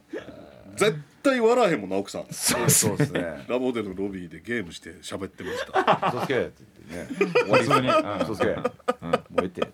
[0.78, 2.26] 絶対笑えへんもんな奥さん。
[2.32, 3.46] そうそうですね。
[3.48, 6.12] ラブホテルのロビーでゲームして喋ってました。
[6.12, 6.54] そうすけって
[6.90, 7.32] 言ってね。
[7.44, 7.90] 終わりそうに
[8.26, 9.68] そうすけもうええって。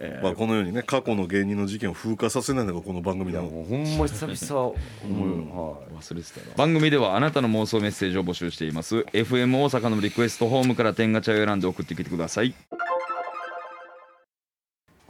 [0.22, 3.50] まあこのようにね過去の芸人の事件を風化させないのがこの番組なの。
[3.50, 4.74] もうほんま久々
[5.04, 6.02] 思うよ、はい。
[6.02, 6.46] 忘れてたな。
[6.56, 9.00] 番組ではあなたの妄想メッセージを募集しています。
[9.12, 12.54] FM 大阪のリクエストホームから天ガチャを選んで送ってきてください。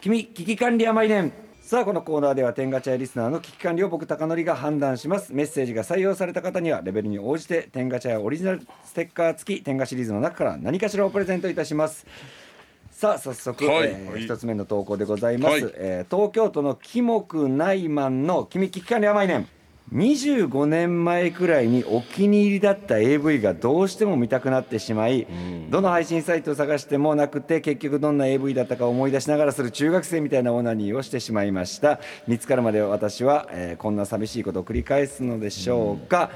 [0.00, 1.32] 君危機管理甘いねん
[1.70, 5.32] さあこのコーナーでは天ガチャリスナーの危機管理を僕高則が判断します。
[5.32, 12.08] メッセージが採用された方にはレベルに応じて天ガチャやオリジナルステッカー付き天ガシリーズの中から何かしらをプレゼントいたします。
[12.90, 13.88] さあ早速、はい。
[13.88, 15.74] えー一つ目の投稿でございます、はい。
[15.76, 19.48] えー東京都のキモクナイマンの君危機管理甘いねん
[19.92, 25.26] 25年前くらいにお気に入りだった AV がどうしても見たくなってしまい、
[25.68, 31.98] どの配信サイトを探してもなくて結局どんな AV だったか思い出しながらする中学生みたいなオナニーをしてしまいました。
[32.28, 36.30] 見つかるまで私は、えーこんな寂しいことを繰り返すのでしょうか、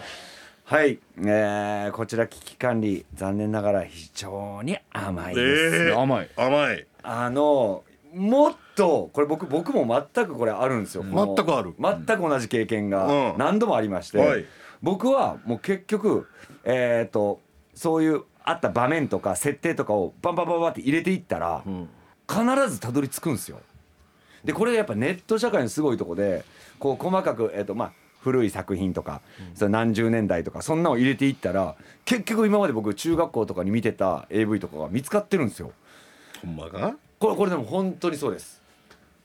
[0.64, 5.92] はい、えーこちら危機管理残念ながら非常に甘いです、え。
[5.92, 6.28] ー、甘い。
[6.36, 6.86] 甘い。
[7.02, 7.84] あの
[8.14, 11.74] もっとこれ僕僕も全くこれあるんですよ、全くある。
[11.78, 13.38] 全く同じ経験がうん。
[13.38, 14.44] 何度もありまして、はい。
[14.82, 16.28] 僕はもう結局
[16.64, 17.40] えっ、と
[17.74, 21.64] そういうあった場面とか設定とかをバンバンバンバンって入れていったら、
[22.28, 23.60] 必ずたどり着くんですよ。
[24.44, 26.44] でこれやっぱネット社会のすごいとこで
[26.78, 29.20] こう細かくえっ、とまあ古い作品とか、
[29.54, 35.72] それ何十年代とかそんなのを入れていったら結局今まで僕中学校とかに見てた AV とかが見つかってるんですよ。
[36.42, 38.62] ほんまかこれこれでも本当にそうです。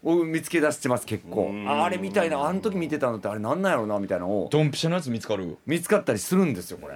[0.02, 1.48] 僕見つけ出してます結構。
[1.52, 1.68] うん。
[1.70, 4.50] ああれみたいなあの時見てたのってあれなんなんやろうなみたいなのを。
[4.50, 5.58] ドンピシャのやつ見つかる？
[5.66, 6.96] 見つかったりするんですよこれ。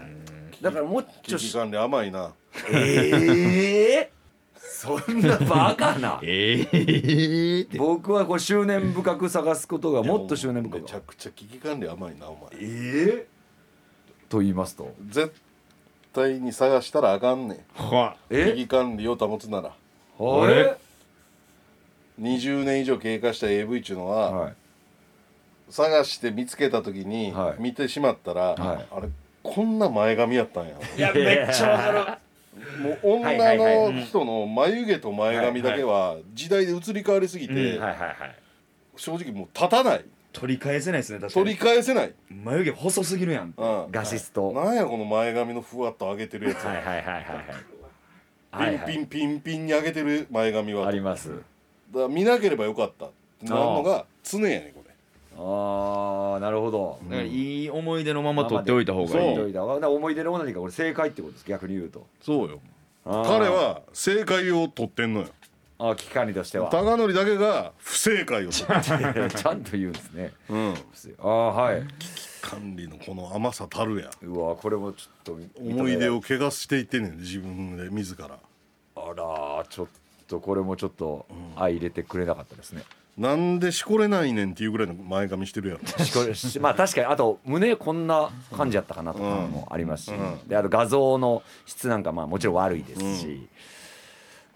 [0.62, 2.34] だからもうちょ危機管理甘いな。
[2.72, 4.12] ええ
[4.56, 6.20] そんなバカな。
[6.24, 7.78] ええって。
[7.78, 10.82] 僕はこう執念深く探すことがもっと執念深く。
[10.82, 12.46] めちゃくちゃ危機管理甘いなお前。
[12.62, 13.28] ええ
[14.30, 14.94] と言いますと。
[15.10, 15.34] 絶
[16.14, 17.58] 対に探したらあかんねん。
[17.74, 18.54] は危え？
[18.56, 19.70] 機管理を保つなら。
[19.70, 20.78] あれ？
[22.24, 24.54] 20年以上経過した AV っていうのは、はい。
[25.70, 27.62] 探して見つけた時にはい。
[27.62, 28.88] 見てしまったら、はい。
[28.92, 29.10] あれ
[29.44, 30.76] こんな前髪やったんや。
[30.98, 32.24] いやめっちゃわかる。
[32.82, 37.82] もう女はいはいはいの人の眉毛と前髪だけは時代で移り変わりすぎて、うん。
[37.82, 38.36] はいはいはい。
[38.96, 40.06] 正直もう立たない。
[40.34, 43.54] 取り返せないですね確か取りに返せない、眉毛細すぎるやん。
[43.56, 46.10] うん、ガシストはなんやこの前髪のふわっと。
[46.12, 51.32] 上げてるやつ、いはいはいはいはいはいピンピンピンピンに上げてる前髪はあります
[51.94, 54.94] だ見なければよかったってなるのが常やねこれ。
[55.36, 57.00] ああなるほど。
[57.06, 59.36] だからいい思い出のまま取っておいた方がいい。
[59.36, 62.60] そうだから思い出の何かこれ正解ってことです逆に言うとそうよ。
[63.06, 65.28] 彼は正解を取ってんのよ。
[65.80, 66.70] あー危機管理としては。
[66.70, 70.32] 高則だけが不正解を取ってる、 ちゃんと言うんですね。
[70.50, 70.74] うん、
[71.20, 71.84] ああはい。
[72.42, 74.10] 管理のこの甘さたるや。
[74.22, 78.28] うわこれもちょっと思い出を怪我していってんねん自分で自ら。
[78.28, 79.88] あらちょっ
[80.34, 82.84] とこれもちょっと相入れてくれなかったですね、
[83.18, 86.04] なんでしこれないねんっていうぐらいの前髪してるやろ。
[86.04, 90.12] しこれしまあ確かにあと胸こんな感じやったかなとかもありますし、
[90.48, 93.48] であと画像の質なんかまあもちろん悪いですし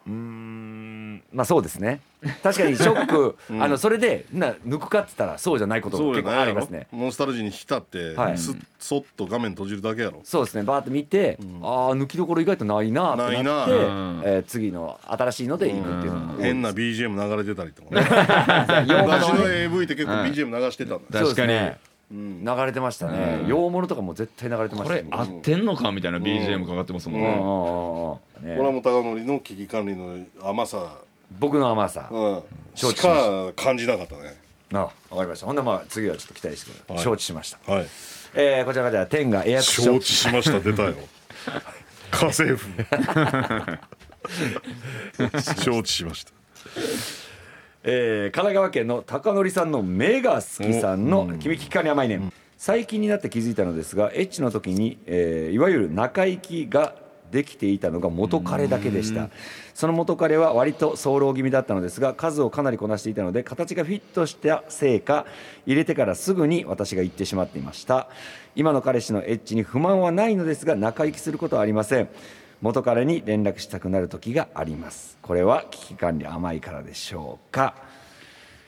[0.07, 1.99] うーんまあそうですね。
[2.41, 6.87] 確かにショック、 あのそれでな抜くかって言ったらそうじゃないことも結構ありますね。
[6.93, 8.37] ノスタルジーに浸って、はい。
[8.37, 10.21] すそっと画面閉じるだけやろ。
[10.23, 10.63] そうですね。
[10.63, 16.43] バーッと見て、ああ抜きどころ意外とないなってなってないなうんえー次の新しいので行くっていうのも多いです。
[16.43, 18.01] 変な BGM 流れてたりとかね。
[19.03, 21.01] 昔のね AV って結構 BGM 流してたん。
[21.09, 21.53] だ確かに、
[22.09, 24.95] 流れてましたね、洋物とかも絶対流れてました。
[24.95, 27.33] ねこれ合ってんのかみたいな BGM かかってますもんね、うん。
[27.33, 28.17] うんうんうん
[28.49, 28.55] ね。
[28.55, 30.99] これはもう高則の危機管理の甘さ、
[31.37, 32.43] 僕の甘さ、うん、
[32.75, 34.37] し承知しましか感じなかったね。
[34.73, 35.47] あわかりました。
[35.47, 37.03] ほんならまあ次はちょっと期待してください、はい。
[37.03, 37.87] 承知しました、はい。
[38.35, 39.93] えー、こちらがじゃあ天がエアクション。
[39.95, 40.59] 承知しました。
[40.61, 40.95] 出たよ。
[42.09, 42.69] 家政婦。
[45.61, 46.31] 承知しました
[47.89, 56.95] えー、神奈川県の高則さんの目が好きさんの「君聞かに甘いねん」最近になって気づいたのですがエッチの時に、えーいわゆる中行きが
[57.31, 59.29] できていたのが元彼だけでした。
[59.73, 65.25] その元彼は割と早漏気味だったのですが数をかなりこなしていたので形がフィットしたせいか
[65.65, 68.09] 入れてからすぐに私が行ってしまっていました。
[68.55, 72.09] 今の彼氏のエッチに不満はないのですが中行きすることはありません
[72.61, 75.17] 元彼に連絡したくなる時があります。
[75.21, 77.75] これは危機管理甘いからでしょうか？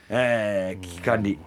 [0.09, 1.39] えー、危機管理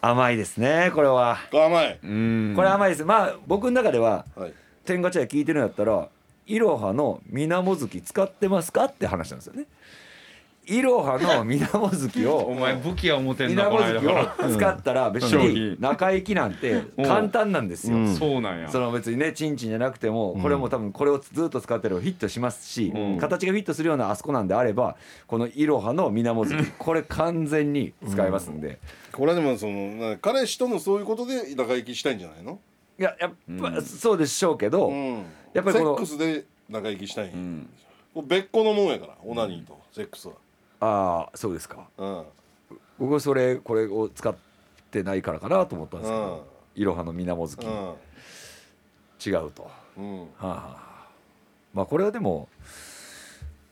[0.00, 1.38] 甘いですねこれは。
[1.50, 3.04] 甘い、これ甘いです。
[3.04, 6.08] まあ僕の中でははい、天ガチャ聞いてるんやったら
[6.46, 8.84] イロハの水面月使ってますか？
[8.84, 9.64] って話なんですよね
[10.66, 14.34] イロハの水面月 おを前武器は思てん水なこの面間から。
[14.36, 18.68] 月 を使ったら別に中行きなんて簡単なんですよ、そうなんや。
[18.68, 23.18] その別にねチンチンじゃなくてもこれも多分これをずっと使ってればフィットしますし、うん。
[23.18, 24.96] 形がフィットするようなあそこなんであれば
[25.26, 28.78] このイロハの水面月これ完全に使えますんで、
[29.12, 32.58] これはでもそのな彼氏とのそういうことで仲行きしたいんじゃないの、
[32.98, 37.32] いややっぱそうでしょうけど、うん、やっぱりこのセックスで仲行きしたい
[38.26, 40.34] 別個のもんやからオナニーとセックスは
[40.80, 41.88] ああそうですか。
[41.98, 42.24] うん。
[42.98, 44.34] 僕はそれこれを使っ
[44.90, 46.22] てないからかなと思ったんですけうん。
[46.22, 47.66] ど、イロハの水面月、
[49.26, 50.04] 違うと、はうん。
[50.04, 51.08] うんあはあ、
[51.72, 52.48] まあこれはでも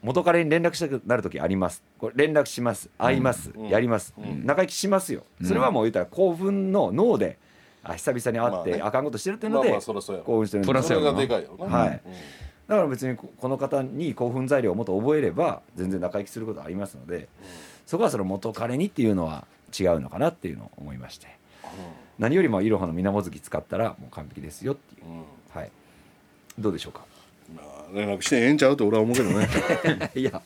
[0.02, 1.82] 元彼に連絡したくなる時あります。
[1.98, 2.90] これ連絡します。
[2.98, 3.68] 会います、うん。
[3.68, 4.44] やります、うん。
[4.44, 5.24] 仲良きしますよ。
[5.44, 7.38] それはもう言ったら興奮の脳で
[7.84, 8.82] あ久々に会って、まあね。
[8.82, 11.12] あかんことしてるっていうので、まあまあ興奮してるんでプラスやろな。
[11.12, 11.88] はい。
[12.04, 12.12] うん
[12.68, 17.28] だから別にここの方に興奮材料をもっと覚えれば全然仲良きすることありますので、
[17.86, 19.46] そこはその元彼にっていうのは
[19.78, 21.26] 違うのかなっていうのを思いまして。
[22.18, 25.24] 何よりもイロハの水面月使ったらもう完璧ですよっていう、うん。
[25.60, 25.70] はい。
[26.58, 27.04] どうでしょうか？
[27.54, 29.48] まあ連絡してええんちゃうと俺は思うけどね。
[30.14, 30.40] いや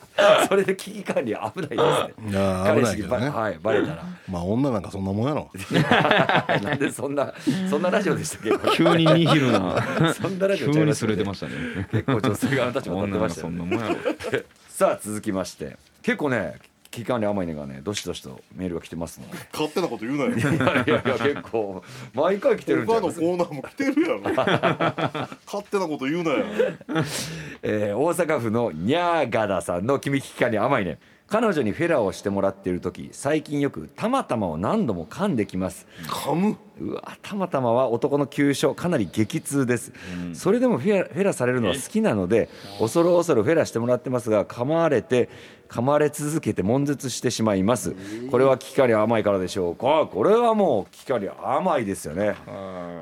[0.49, 2.31] それで危機管理は危ないですね。
[2.31, 3.29] いや彼危ないけどね。
[3.29, 4.05] はい、バレたら。
[4.29, 5.51] まあ女なんかそんなもんやろ。
[6.63, 7.33] なんでそんな
[7.71, 8.77] そんなラジオでしたっけ？
[8.77, 10.15] 急にニヒルな。
[10.15, 11.53] そんなラジオ急にすれてましたね。
[11.93, 13.79] 結構女性側の立場にってましたよね。
[14.69, 15.77] さあ続きまして。
[16.03, 16.55] 結構ね
[16.97, 19.37] 危機管理甘いねがねどしどしとメールが来てますので。
[19.53, 20.31] 勝手なこと言うなよ。
[20.31, 21.83] いやいやいや結構
[22.15, 23.09] 毎回来てるんじゃない。
[23.09, 24.21] ですか、他のコーナーも来てるやろ。
[25.45, 26.45] 勝手なこと言うなよ。
[27.63, 35.87] えー大阪府のニャーガダさんの君危機管理甘いね彼女にフェラをしてもらっている時最近よくたまたまを何度も噛んできます。
[36.07, 36.57] 噛む？
[36.79, 39.93] うわたまたまは男の急所かなり激痛です、
[40.35, 45.31] それでもフェラフェラされるのは好きなので恐る恐るフェラしてもらってますが噛まれて
[45.69, 47.95] 噛まれ続けて悶絶してしまいます。
[48.31, 50.09] これは危機管理甘いからでしょうか？
[50.11, 52.37] これはもう危機管理甘いですよね。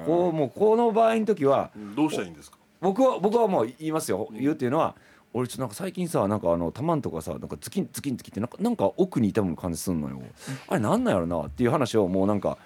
[0.07, 2.59] こうもうこの場合の時はどうしたらいいんですか？
[2.81, 4.29] 僕は僕はもう言いますよ。
[4.33, 4.95] 言うっていうのは
[5.33, 10.21] 俺ちょっとなんか最近さなんかあのたまんとかさなんかズキンズキンズキンってなんかなんか奥に痛む感じすんのよ。
[10.69, 11.41] あれなんなんやろな？
[11.41, 12.59] っていう話をもうなんか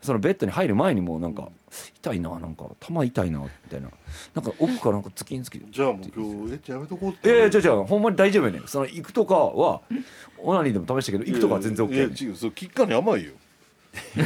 [0.00, 1.48] そのベッドに入る前にもうなんか
[1.96, 3.88] 痛いななんか頭痛いなみたいな。
[4.34, 7.28] なんか奥からなんかズキンズキンじゃあもう今日エッチやめとこうって。
[7.28, 8.66] ええじゃあじゃあほんまに大丈夫やねん。
[8.66, 9.82] その行くとかは
[10.38, 12.16] オナニーでも試したけど行くとかは全然 OK いややねん。
[12.16, 13.32] 違うそう喫下に甘いよ。
[14.14, 14.22] 何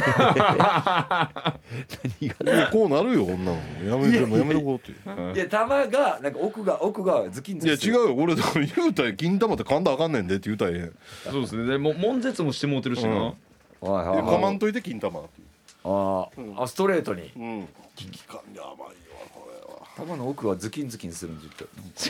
[2.51, 4.91] がこうなるよ女の子やめてもうやめとこうって。
[5.39, 8.15] いや玉がなんか奥が奥がズキンズキいや違うよ。
[8.15, 10.91] 俺だから言うたら金玉って噛んだらあかんねんでって言うたらえ
[11.27, 13.33] えそうですねでも悶絶もしてもうてるしな、うん
[13.81, 15.29] はいはいはい噛まんといて金玉って
[15.85, 17.31] あーあストレートに。
[17.35, 17.67] うん。
[17.95, 18.75] 危機感に甘いわ
[19.33, 19.45] こ
[19.95, 21.47] 玉の奥はズキンズキンするんで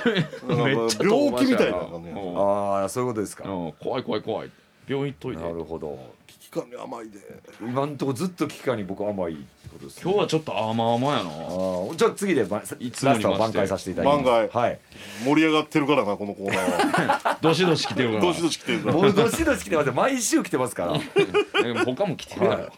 [0.04, 2.12] 言ってれはめっちゃ病気みたいなね。
[2.12, 3.48] なああそういうことですか。
[3.48, 3.74] うん。
[3.74, 4.52] 怖い怖い怖い。
[4.88, 5.44] 病院行っといて。
[5.44, 6.00] なるほど。
[6.28, 7.20] 危機感に甘いで。
[7.62, 10.02] 今んとこずっと期間に僕甘いってことですね。
[10.04, 11.30] 今日はちょっと甘々やな。
[11.30, 14.26] あーじゃあ次でばいつラストは挽回させていただきます。
[14.26, 14.64] 挽回。
[14.64, 14.80] はい。
[15.24, 17.30] 盛り上がってるからなこのコーナー。
[17.30, 18.94] は どしどし来てるからどしどし来てるから。
[18.94, 19.94] どしどし来てますよ。
[19.94, 20.94] 毎週来てますから。
[21.86, 22.72] 他も来てるやろ、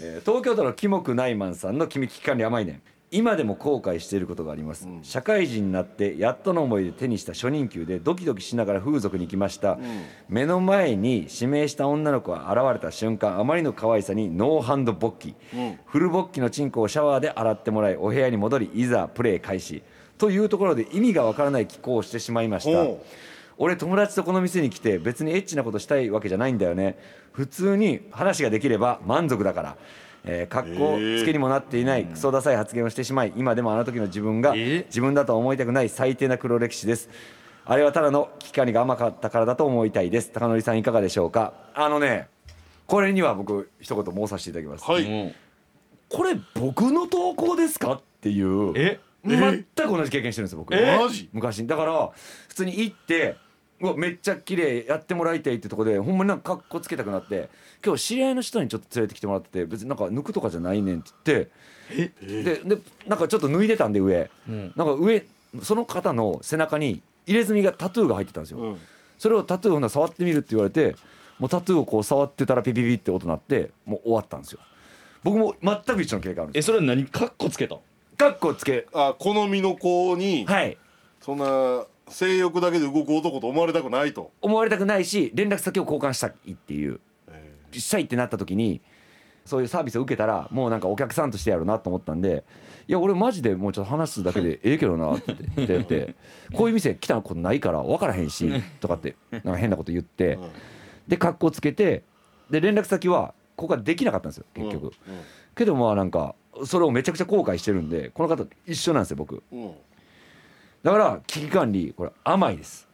[0.00, 2.82] えー東京都のキモクナイマンさんの君危機管理甘いねん。
[3.10, 5.02] 今でも後悔していることがあります、うん。
[5.02, 9.78] 社会人になってやっとの思いで手にした初任給でドキドキしながら風俗に行きました、
[10.28, 15.78] 目の前に指名した女の子が現れた瞬間あまりの可愛さにノーハンド勃起、うん。
[15.86, 19.82] フル勃起のチンコをシャワーで洗ってもらいお部屋に戻りいざプレイ開始。
[20.18, 22.86] というところで意味がわからない寄稿をしてしまいました。
[23.60, 26.96] 俺友達とこの店に来て別にエッチなことしたいわけじゃないんだよね
[27.38, 29.76] 普通に話ができれば満足だから。
[30.24, 37.08] えー、格好つけにもなっていないクソダサい発言をしてしまい今でもあの時の自分がえ自分だとは思いたくない最低な黒歴史です。
[37.64, 40.32] あれはただの危機管理が甘かったからだと思いたいです。
[40.32, 41.52] 高則さんいかがでしょうか？
[41.72, 42.26] あのね
[42.88, 45.04] これには僕一言申させていただきます、はい。
[45.04, 45.34] うん。
[46.08, 47.92] これ僕の投稿ですか？
[47.92, 48.72] っていう。
[48.76, 48.98] え？
[49.24, 50.74] 全く同じ経験してるんですよ僕。
[50.74, 51.30] えマジ？
[51.32, 51.64] 昔。
[51.64, 52.10] だから
[52.48, 53.36] 普通に行って
[53.80, 57.48] うわめっちゃ綺麗やってもらいたいってとこでほんまになんかかっこつけたくなって
[57.84, 61.50] 今日知り合いの人にちょっと連れてきてもらってて別になんか抜くとかじゃないねんって
[61.96, 64.72] 言ってででなんかちょっと脱いでたんで上、ん。
[64.74, 65.24] なんか上
[65.62, 68.78] その方の背中に入れ墨がタトゥーが入ってたんですよ、うん。
[69.16, 70.96] それをタトゥーをな触ってみるって言われて
[71.38, 74.60] もうタトゥーをこう触ってたらピピピって音鳴ってもう終わったんですよ。
[75.22, 77.06] 僕も全く一緒の経過あるんですえそれは何？
[77.06, 77.76] カッコつけた
[78.16, 78.86] カッコつけ。
[78.92, 80.76] あ好みの子にはい。
[81.20, 84.32] そんな性欲だけで動く男と思われたくないと。
[84.40, 87.00] 思われたくないし連絡先を交換したいっていう。
[87.30, 88.80] えしたいってなった時に
[89.44, 92.44] そういうサービスを受けたらもうなんかお客さんとしてやるなと思ったんで
[92.86, 95.34] いや俺マジでもうちょっと話すだけでええけどなって
[95.66, 96.14] 言って
[96.54, 100.50] こういう店来たことないから分からへんしとかってなんか変なこと言ってうん。
[101.08, 102.02] で格好つけて
[102.50, 104.92] で連絡先はここができなかったんですよ結局。
[105.56, 109.42] けどまあなんかそれをめちゃくちゃ後悔してるんでこの方と一緒なんですよ僕
[110.82, 112.86] だから危機管理これ甘いです。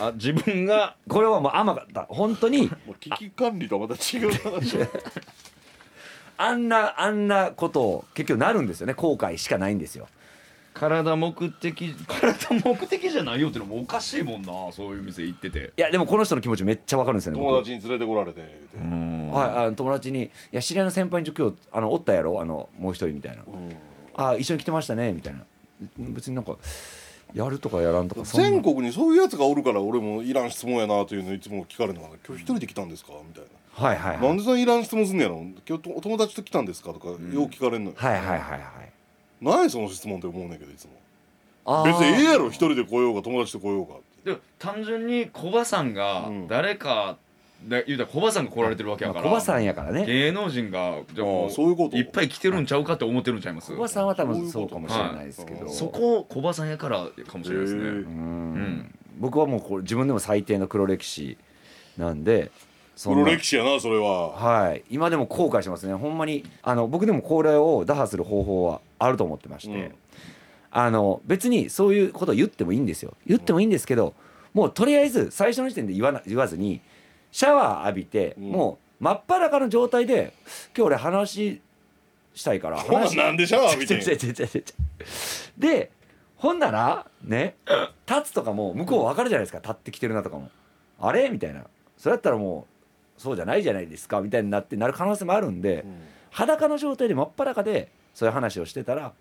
[0.00, 0.96] あ自分が？
[1.08, 2.06] これはもう甘かった。
[2.08, 4.76] 本当にもう危機管理とはまた違う話。
[6.36, 8.94] あんなあんなことを結局なるんですよね。
[8.94, 10.08] 後悔しかないんですよ。
[10.72, 15.72] 体目的体目的じゃないよってのもおかしいもんなそういう店行ってて。
[15.76, 17.50] いやでもこの人の気持ちめっちゃわかるんですよね僕。
[17.50, 18.40] 友達に連れてこられて。
[18.40, 18.48] はい
[19.56, 22.40] あの友達に「いや知り合いの先輩にちょ今日あのおったやろ？
[22.40, 23.42] あのもう一人」みたいな。
[23.46, 23.76] うん
[24.16, 25.44] 「あ一緒に来てましたね」みたいな
[25.98, 26.56] 別になんか
[27.32, 34.20] やるとかやらんとか全国にそういうやつがおるから俺もいらん質問やなというのいつも聞かれるのが今日一人で来たんですかみたいはいはいはい。
[34.20, 35.44] ななんでそんないらん質問すんねやろ？
[35.68, 37.96] 今日お友達と来たんですかとかよう聞かれんのよ。
[37.96, 38.62] はいはいはいはい。
[39.40, 40.92] 何やその質問って思うねんけどいつも。
[41.84, 44.04] 別にええやろ一人で来ようが友達と来ようがって。
[44.30, 46.46] でも単純に小バさんがうん。
[46.46, 47.16] 誰か
[47.68, 49.24] で言うたら小バさんが来られてるわけやから。
[49.24, 50.04] まバさんやからね。
[50.06, 51.96] 芸能人がじゃあもああそういうこと。
[51.96, 53.72] いっぱい来てるんちゃうかって思ってるんちゃいます？
[53.72, 55.74] 小バさんは多分そうかもしれないですけど、はい。
[55.74, 57.80] そこ小バさんやからかもしれないですね。
[57.80, 58.54] うん。
[58.54, 61.38] ん僕はもうこれ自分でも最低の黒歴史
[61.96, 62.50] なんで
[62.96, 63.24] そんな。
[63.24, 64.30] 黒歴史やなそれは。
[64.30, 64.84] はい。
[64.90, 65.94] 今でも後悔しますね。
[65.94, 69.94] ほんまにあの僕でもこれを打破する方法はあると思ってまして、うん。
[70.70, 73.14] あの別にそういうことを言ってもいいんですよ。
[73.26, 74.12] 言ってもいいんですけど
[74.52, 76.80] もうとりあえず最初の時点で言わな言わずに
[77.34, 78.52] シャワー浴びて、うん。
[78.52, 80.32] もう真っ裸の状態で
[80.68, 81.60] 今日俺話
[82.32, 84.64] したいから話なんでシャワー浴びてん
[85.58, 85.90] で
[86.36, 87.56] ほんならね
[88.08, 89.58] 立つとかも向こう分かるじゃないですか。
[89.58, 90.48] 立ってきてるなとかも。
[91.00, 91.28] あれ？
[91.28, 91.64] みたいな。
[91.98, 92.68] それやったらも
[93.18, 94.20] うそうじゃないじゃないですか。
[94.20, 95.84] みたいになってなる可能性もあるんで、
[96.30, 99.12] 裸の状態で真っ裸でそういう話をしてたら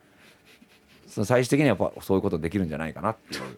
[1.08, 3.58] その最終的にはやっぱそういうことできるんじゃないかなっていう。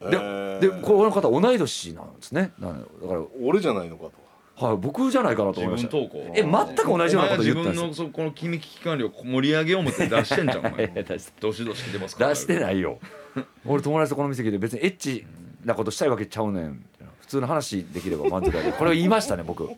[0.00, 0.58] でえー。
[0.60, 2.52] でこの方同い年なんですね。
[2.58, 3.20] なだから。
[3.42, 4.12] 俺じゃないのかと。
[4.56, 5.90] はい僕じゃないかなと自思いました。
[5.90, 7.82] 分投稿え全く同じようなこと言ったんですよ。
[7.82, 10.62] 自分のそこの君危機管理を盛り上げよう思って出してんじゃん。
[10.94, 12.30] 出しどしどし来てますから。
[12.30, 12.98] 出してないよ。
[13.66, 15.26] 俺友達とこの店来て別にエッチ
[15.62, 16.84] なことしたいわけちゃうねん。
[17.20, 18.76] 普通の話できれば満足だけど。
[18.76, 19.68] これを言いましたね僕。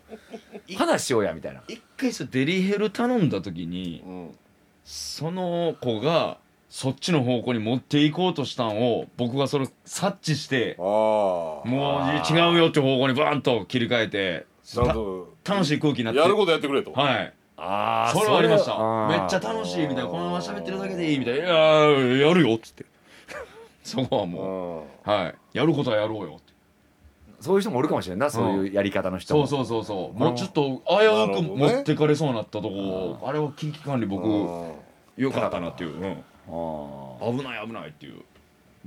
[0.76, 1.62] 話しようやみたいな。
[1.66, 4.38] 一回それデリヘル頼んだ時にうん。
[4.84, 6.38] その子が
[6.68, 14.46] そっちの方向に持っていこうとしたんを僕がそれ察知してああもう違うよって方向にバーンと切り替えて
[15.44, 16.20] 楽しい空気になって。
[16.20, 16.92] やることやってくれと。
[16.92, 17.32] はい。
[17.56, 19.08] あそれはありました。
[19.08, 20.06] めっちゃ楽しいみたいな。
[20.06, 21.44] このまま喋ってるだけでいいみたいな。
[21.44, 22.84] いやーやるよっつって。
[23.82, 25.10] そこはもう。
[25.10, 25.12] ん。
[25.14, 25.34] うはい。
[25.54, 26.52] やることはやろうよって。
[27.40, 29.46] そういう人もおるかもしれんなそういうやり方の人も。
[29.46, 30.18] そうそうそうそう。
[30.18, 34.72] もうちょっと危うく持ってかれそうになったとこあれは危機管理僕うん。
[35.16, 38.14] よかったなっていう、うん危ない危ないっていう。
[38.14, 38.24] だか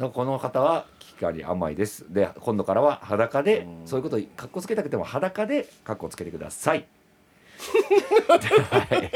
[0.05, 2.05] らこの方は危機管理甘いです。
[2.11, 3.87] で今度からは裸でうん。
[3.87, 6.85] そういうことかっこつけたくても裸でかっこつけてください。
[8.71, 9.11] はい、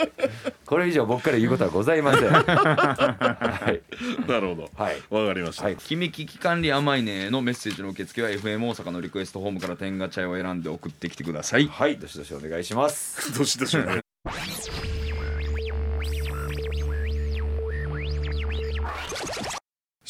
[0.65, 2.29] これ以上僕から言うことはございません。
[2.29, 4.69] はい、なるほど。
[4.75, 5.01] はい。
[5.09, 5.63] わかりました。
[5.63, 5.75] はい。
[5.77, 11.67] 君危機管理甘いねのメッセージの受付は FM 大阪のリクエストホームから天ガチャを選んで送ってきてください。
[11.67, 13.33] はい、どしどしお願いします。
[13.37, 14.04] どしどしね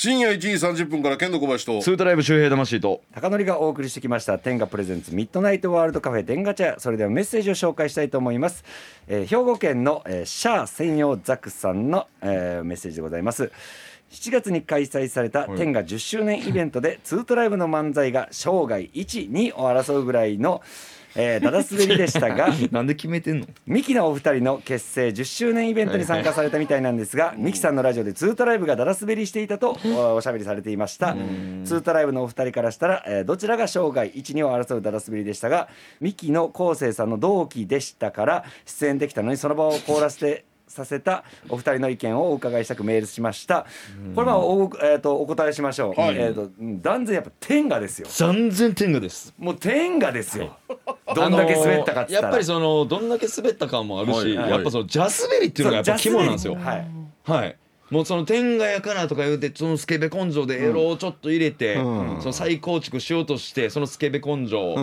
[0.05, 0.49] 深夜1時
[0.83, 1.81] 30分から剣道小林と。
[1.81, 3.01] スートライブ周平魂と。
[3.11, 4.37] 高典がお送りしてきました。
[4.37, 8.63] 天下プレゼンツミッドナイトワールドカフェ天ガチャそれではメッセージを紹介したいと思います、
[9.07, 13.51] えー兵庫県の、えーシャア専用ザクさんの、えーメッセージでございます。
[14.11, 20.61] 7月に開催された天下10周年イベントでツートライブの漫才が生涯1、2を争うぐらいの、
[21.15, 23.47] えー、だだ滑りでしたが なんで決めてんの？
[23.65, 31.15] ミキのお二人の結成10周年イベントに参加されたみたいなんですが、ミキさんのラジオでツートライブがだら滑りしていたとおおしゃべりされていました。
[31.63, 35.67] ツートライブのお二人からしたら、えーどちらが生涯12を争うだら滑りでしたが
[35.99, 43.65] ミキの昴生さんの同期でしたから出演できたのにその場を凍らせてさせたお二人の意見をお伺いしたくメールしました。
[44.15, 46.15] これはお,、えー、とお答えしましょう、はい。
[46.15, 48.07] えー、とうん断然やっぱ天下ですよ。
[48.19, 49.33] 断然天下です。
[49.37, 50.57] もう天下ですよ。
[51.15, 54.49] どんだけ滑ったかっつったら、やっぱりそのどんだけ滑った感もあるし、はい。
[54.49, 56.55] やっぱそのジャスベリっていうのがやっぱ肝なんですよ。
[56.55, 56.87] はい。
[57.23, 57.57] はい。
[57.91, 62.21] もうその天下やからとか言うてそのスケベ根性でエロをちょっと入れて、うん。
[62.21, 64.75] その再構築しようとしてそのスケベ根性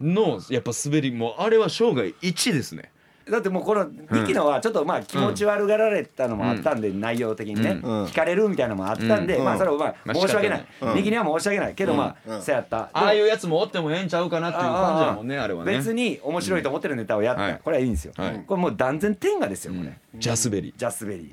[0.00, 2.90] のやっぱ滑りもあれは生涯1ですね
[3.30, 8.04] だってもうこのミキのはちょっとまあ気持ち悪がられたのもあったんで、内容的にね、うん。
[8.04, 9.44] 惹かれるみたいなのもあったんで、うん。
[9.44, 11.74] まあそれはまあまあ申し訳ない、仕方ないミキには申し訳ない。
[11.74, 12.42] けどまあ、うん。
[12.42, 12.88] そうやった。
[12.92, 15.72] ああいうやつもおってもええんちゃうかなっていう感じだもんねあれはね。
[15.72, 17.60] 別に面白いと思ってるネタをやった、はい。
[17.64, 18.44] これはいいんですよ、はい。
[18.46, 21.30] これもう断然天下ですよこれ、ジャスベリジャスベリー。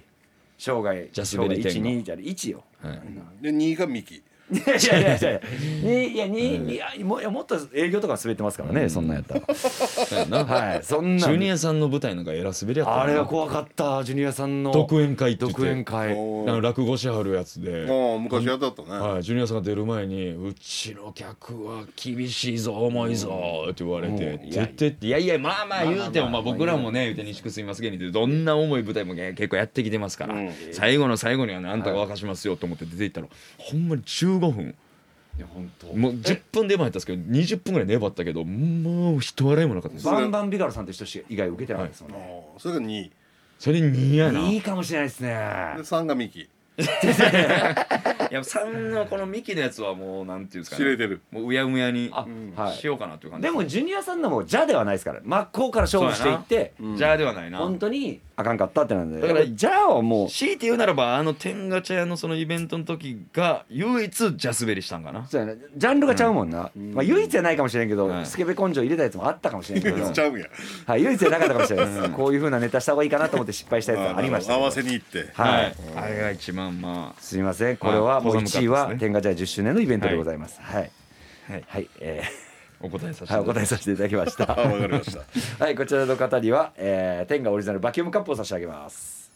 [0.58, 1.80] 生涯ジャスベリー天下。
[1.80, 2.64] 1 2じゃ1よ。
[2.82, 3.02] はい。
[3.44, 5.42] で2位がミキいやいやいやいや
[5.82, 16.16] にいやににいやももっと営業とか滑ってますからね、そんなんやったらはいそんなジュニアさんの舞台なんか偉滑りやったあれは怖かったジュニアさんの独演会って言って独演会
[16.62, 33.28] 落語しはるやつでああ昔やったったねはい、ジュニアさんが出る前に「うちの客は厳しいぞ重いぞ」って言われて「絶対っていやいやまあまあ言うてもまあ僕らもね言うて西口すいます芸人ってどんな重い舞台もね結構やってきてますからうん最後の最後にはねあんたが沸かしますよと思って出ていったら
[33.58, 34.76] ほんまに中15分。
[35.38, 35.88] いや本当。
[35.88, 40.06] もう10分でも入ったんですけど20分ぐらい粘ったけどもう人笑いもなかったです。
[40.06, 43.12] バンバンビガロさんと人以外受けてなかったですもんあね、あそれが2位。
[43.60, 44.40] それ2やな。
[44.42, 45.30] いいかもしれないですね。
[45.30, 45.34] で
[45.84, 50.84] 3がミキ や3のこのミキのやつはもうなんていうんですかね。
[50.84, 51.22] 知れてる。
[51.32, 52.26] もううやむやにあ、
[52.56, 52.76] はい。
[52.76, 56.98] しようかなっていう感じでもジュニアさんのも「じゃ」ではないですから真っ向から勝負していってうん。
[56.98, 57.60] じゃあではないな。
[57.60, 59.22] 本当にあかんかったってなんで。
[59.22, 65.26] だからじゃあはもう強いて言うならばあの天ガチャ屋のそのイベントの時が唯一ジャスベリしたんかな。
[65.28, 68.26] そうやなジャンルがちゃうもんな、まあ、唯一じゃないかもしれんけど、はい。
[68.26, 70.10] スケベ根性入れたやつもあったかもしれんけど。
[70.12, 70.48] ちゃうんや。
[70.86, 74.54] はい、唯一じゃなかったかもしれないです、こういうふうなネタした方がいいかなと思って失敗したやつがありました。
[74.54, 75.30] けど合わせに行って。
[75.34, 77.78] はい、あれが一番ますみません。
[77.78, 80.60] これはもうはい1位は小寒かったですね天下茶屋10周年のイベントでございます。
[80.62, 80.92] はい。
[81.50, 81.64] あはい。
[81.68, 82.24] はい、え
[82.84, 83.54] お答えさせーはい、おていた。
[83.54, 84.60] だき答えさせていただきました。
[84.60, 85.16] あ わかりまし
[85.58, 85.64] た。
[85.64, 89.32] はい、こちらの方には、えー、天下オリジナルバキュームカップを差し上げます、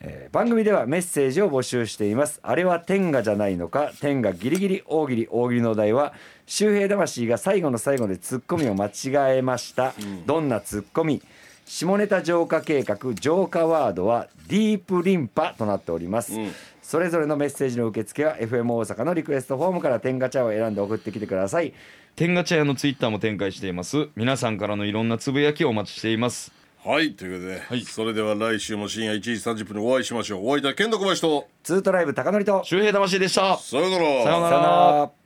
[0.00, 2.40] えー番組ではメッセージを募集しています。
[2.42, 3.92] あれは天下じゃないのか？
[4.00, 6.12] 天下ギリギリ大喜利大喜利のお題は
[6.46, 9.94] 周平魂が最後の最後でツッコミを間違えました、
[10.26, 11.22] どんなツッコミ？
[11.66, 16.52] 下ネタ浄化計画浄化ワードはディープリンパとなっております、うん。
[16.82, 21.72] それぞれのメッセージの受付は FM 大阪のリクエストフォームから天下茶を選んで送ってきてください
[22.16, 24.08] 天ガチャ屋のツイッターも展開しています。
[24.14, 26.52] 皆さんからのいろんなつぶやきをお待ちしています。
[26.84, 30.46] はいということで、それでは来週も深夜1時30分にお会いしましょう。
[30.46, 32.62] お会いいた剣道小林とツートライブ高典と。
[32.62, 33.56] 周平魂でした。
[33.56, 34.04] さようなら。
[34.04, 34.48] さようなら。
[34.48, 34.66] さよな
[35.06, 35.23] ら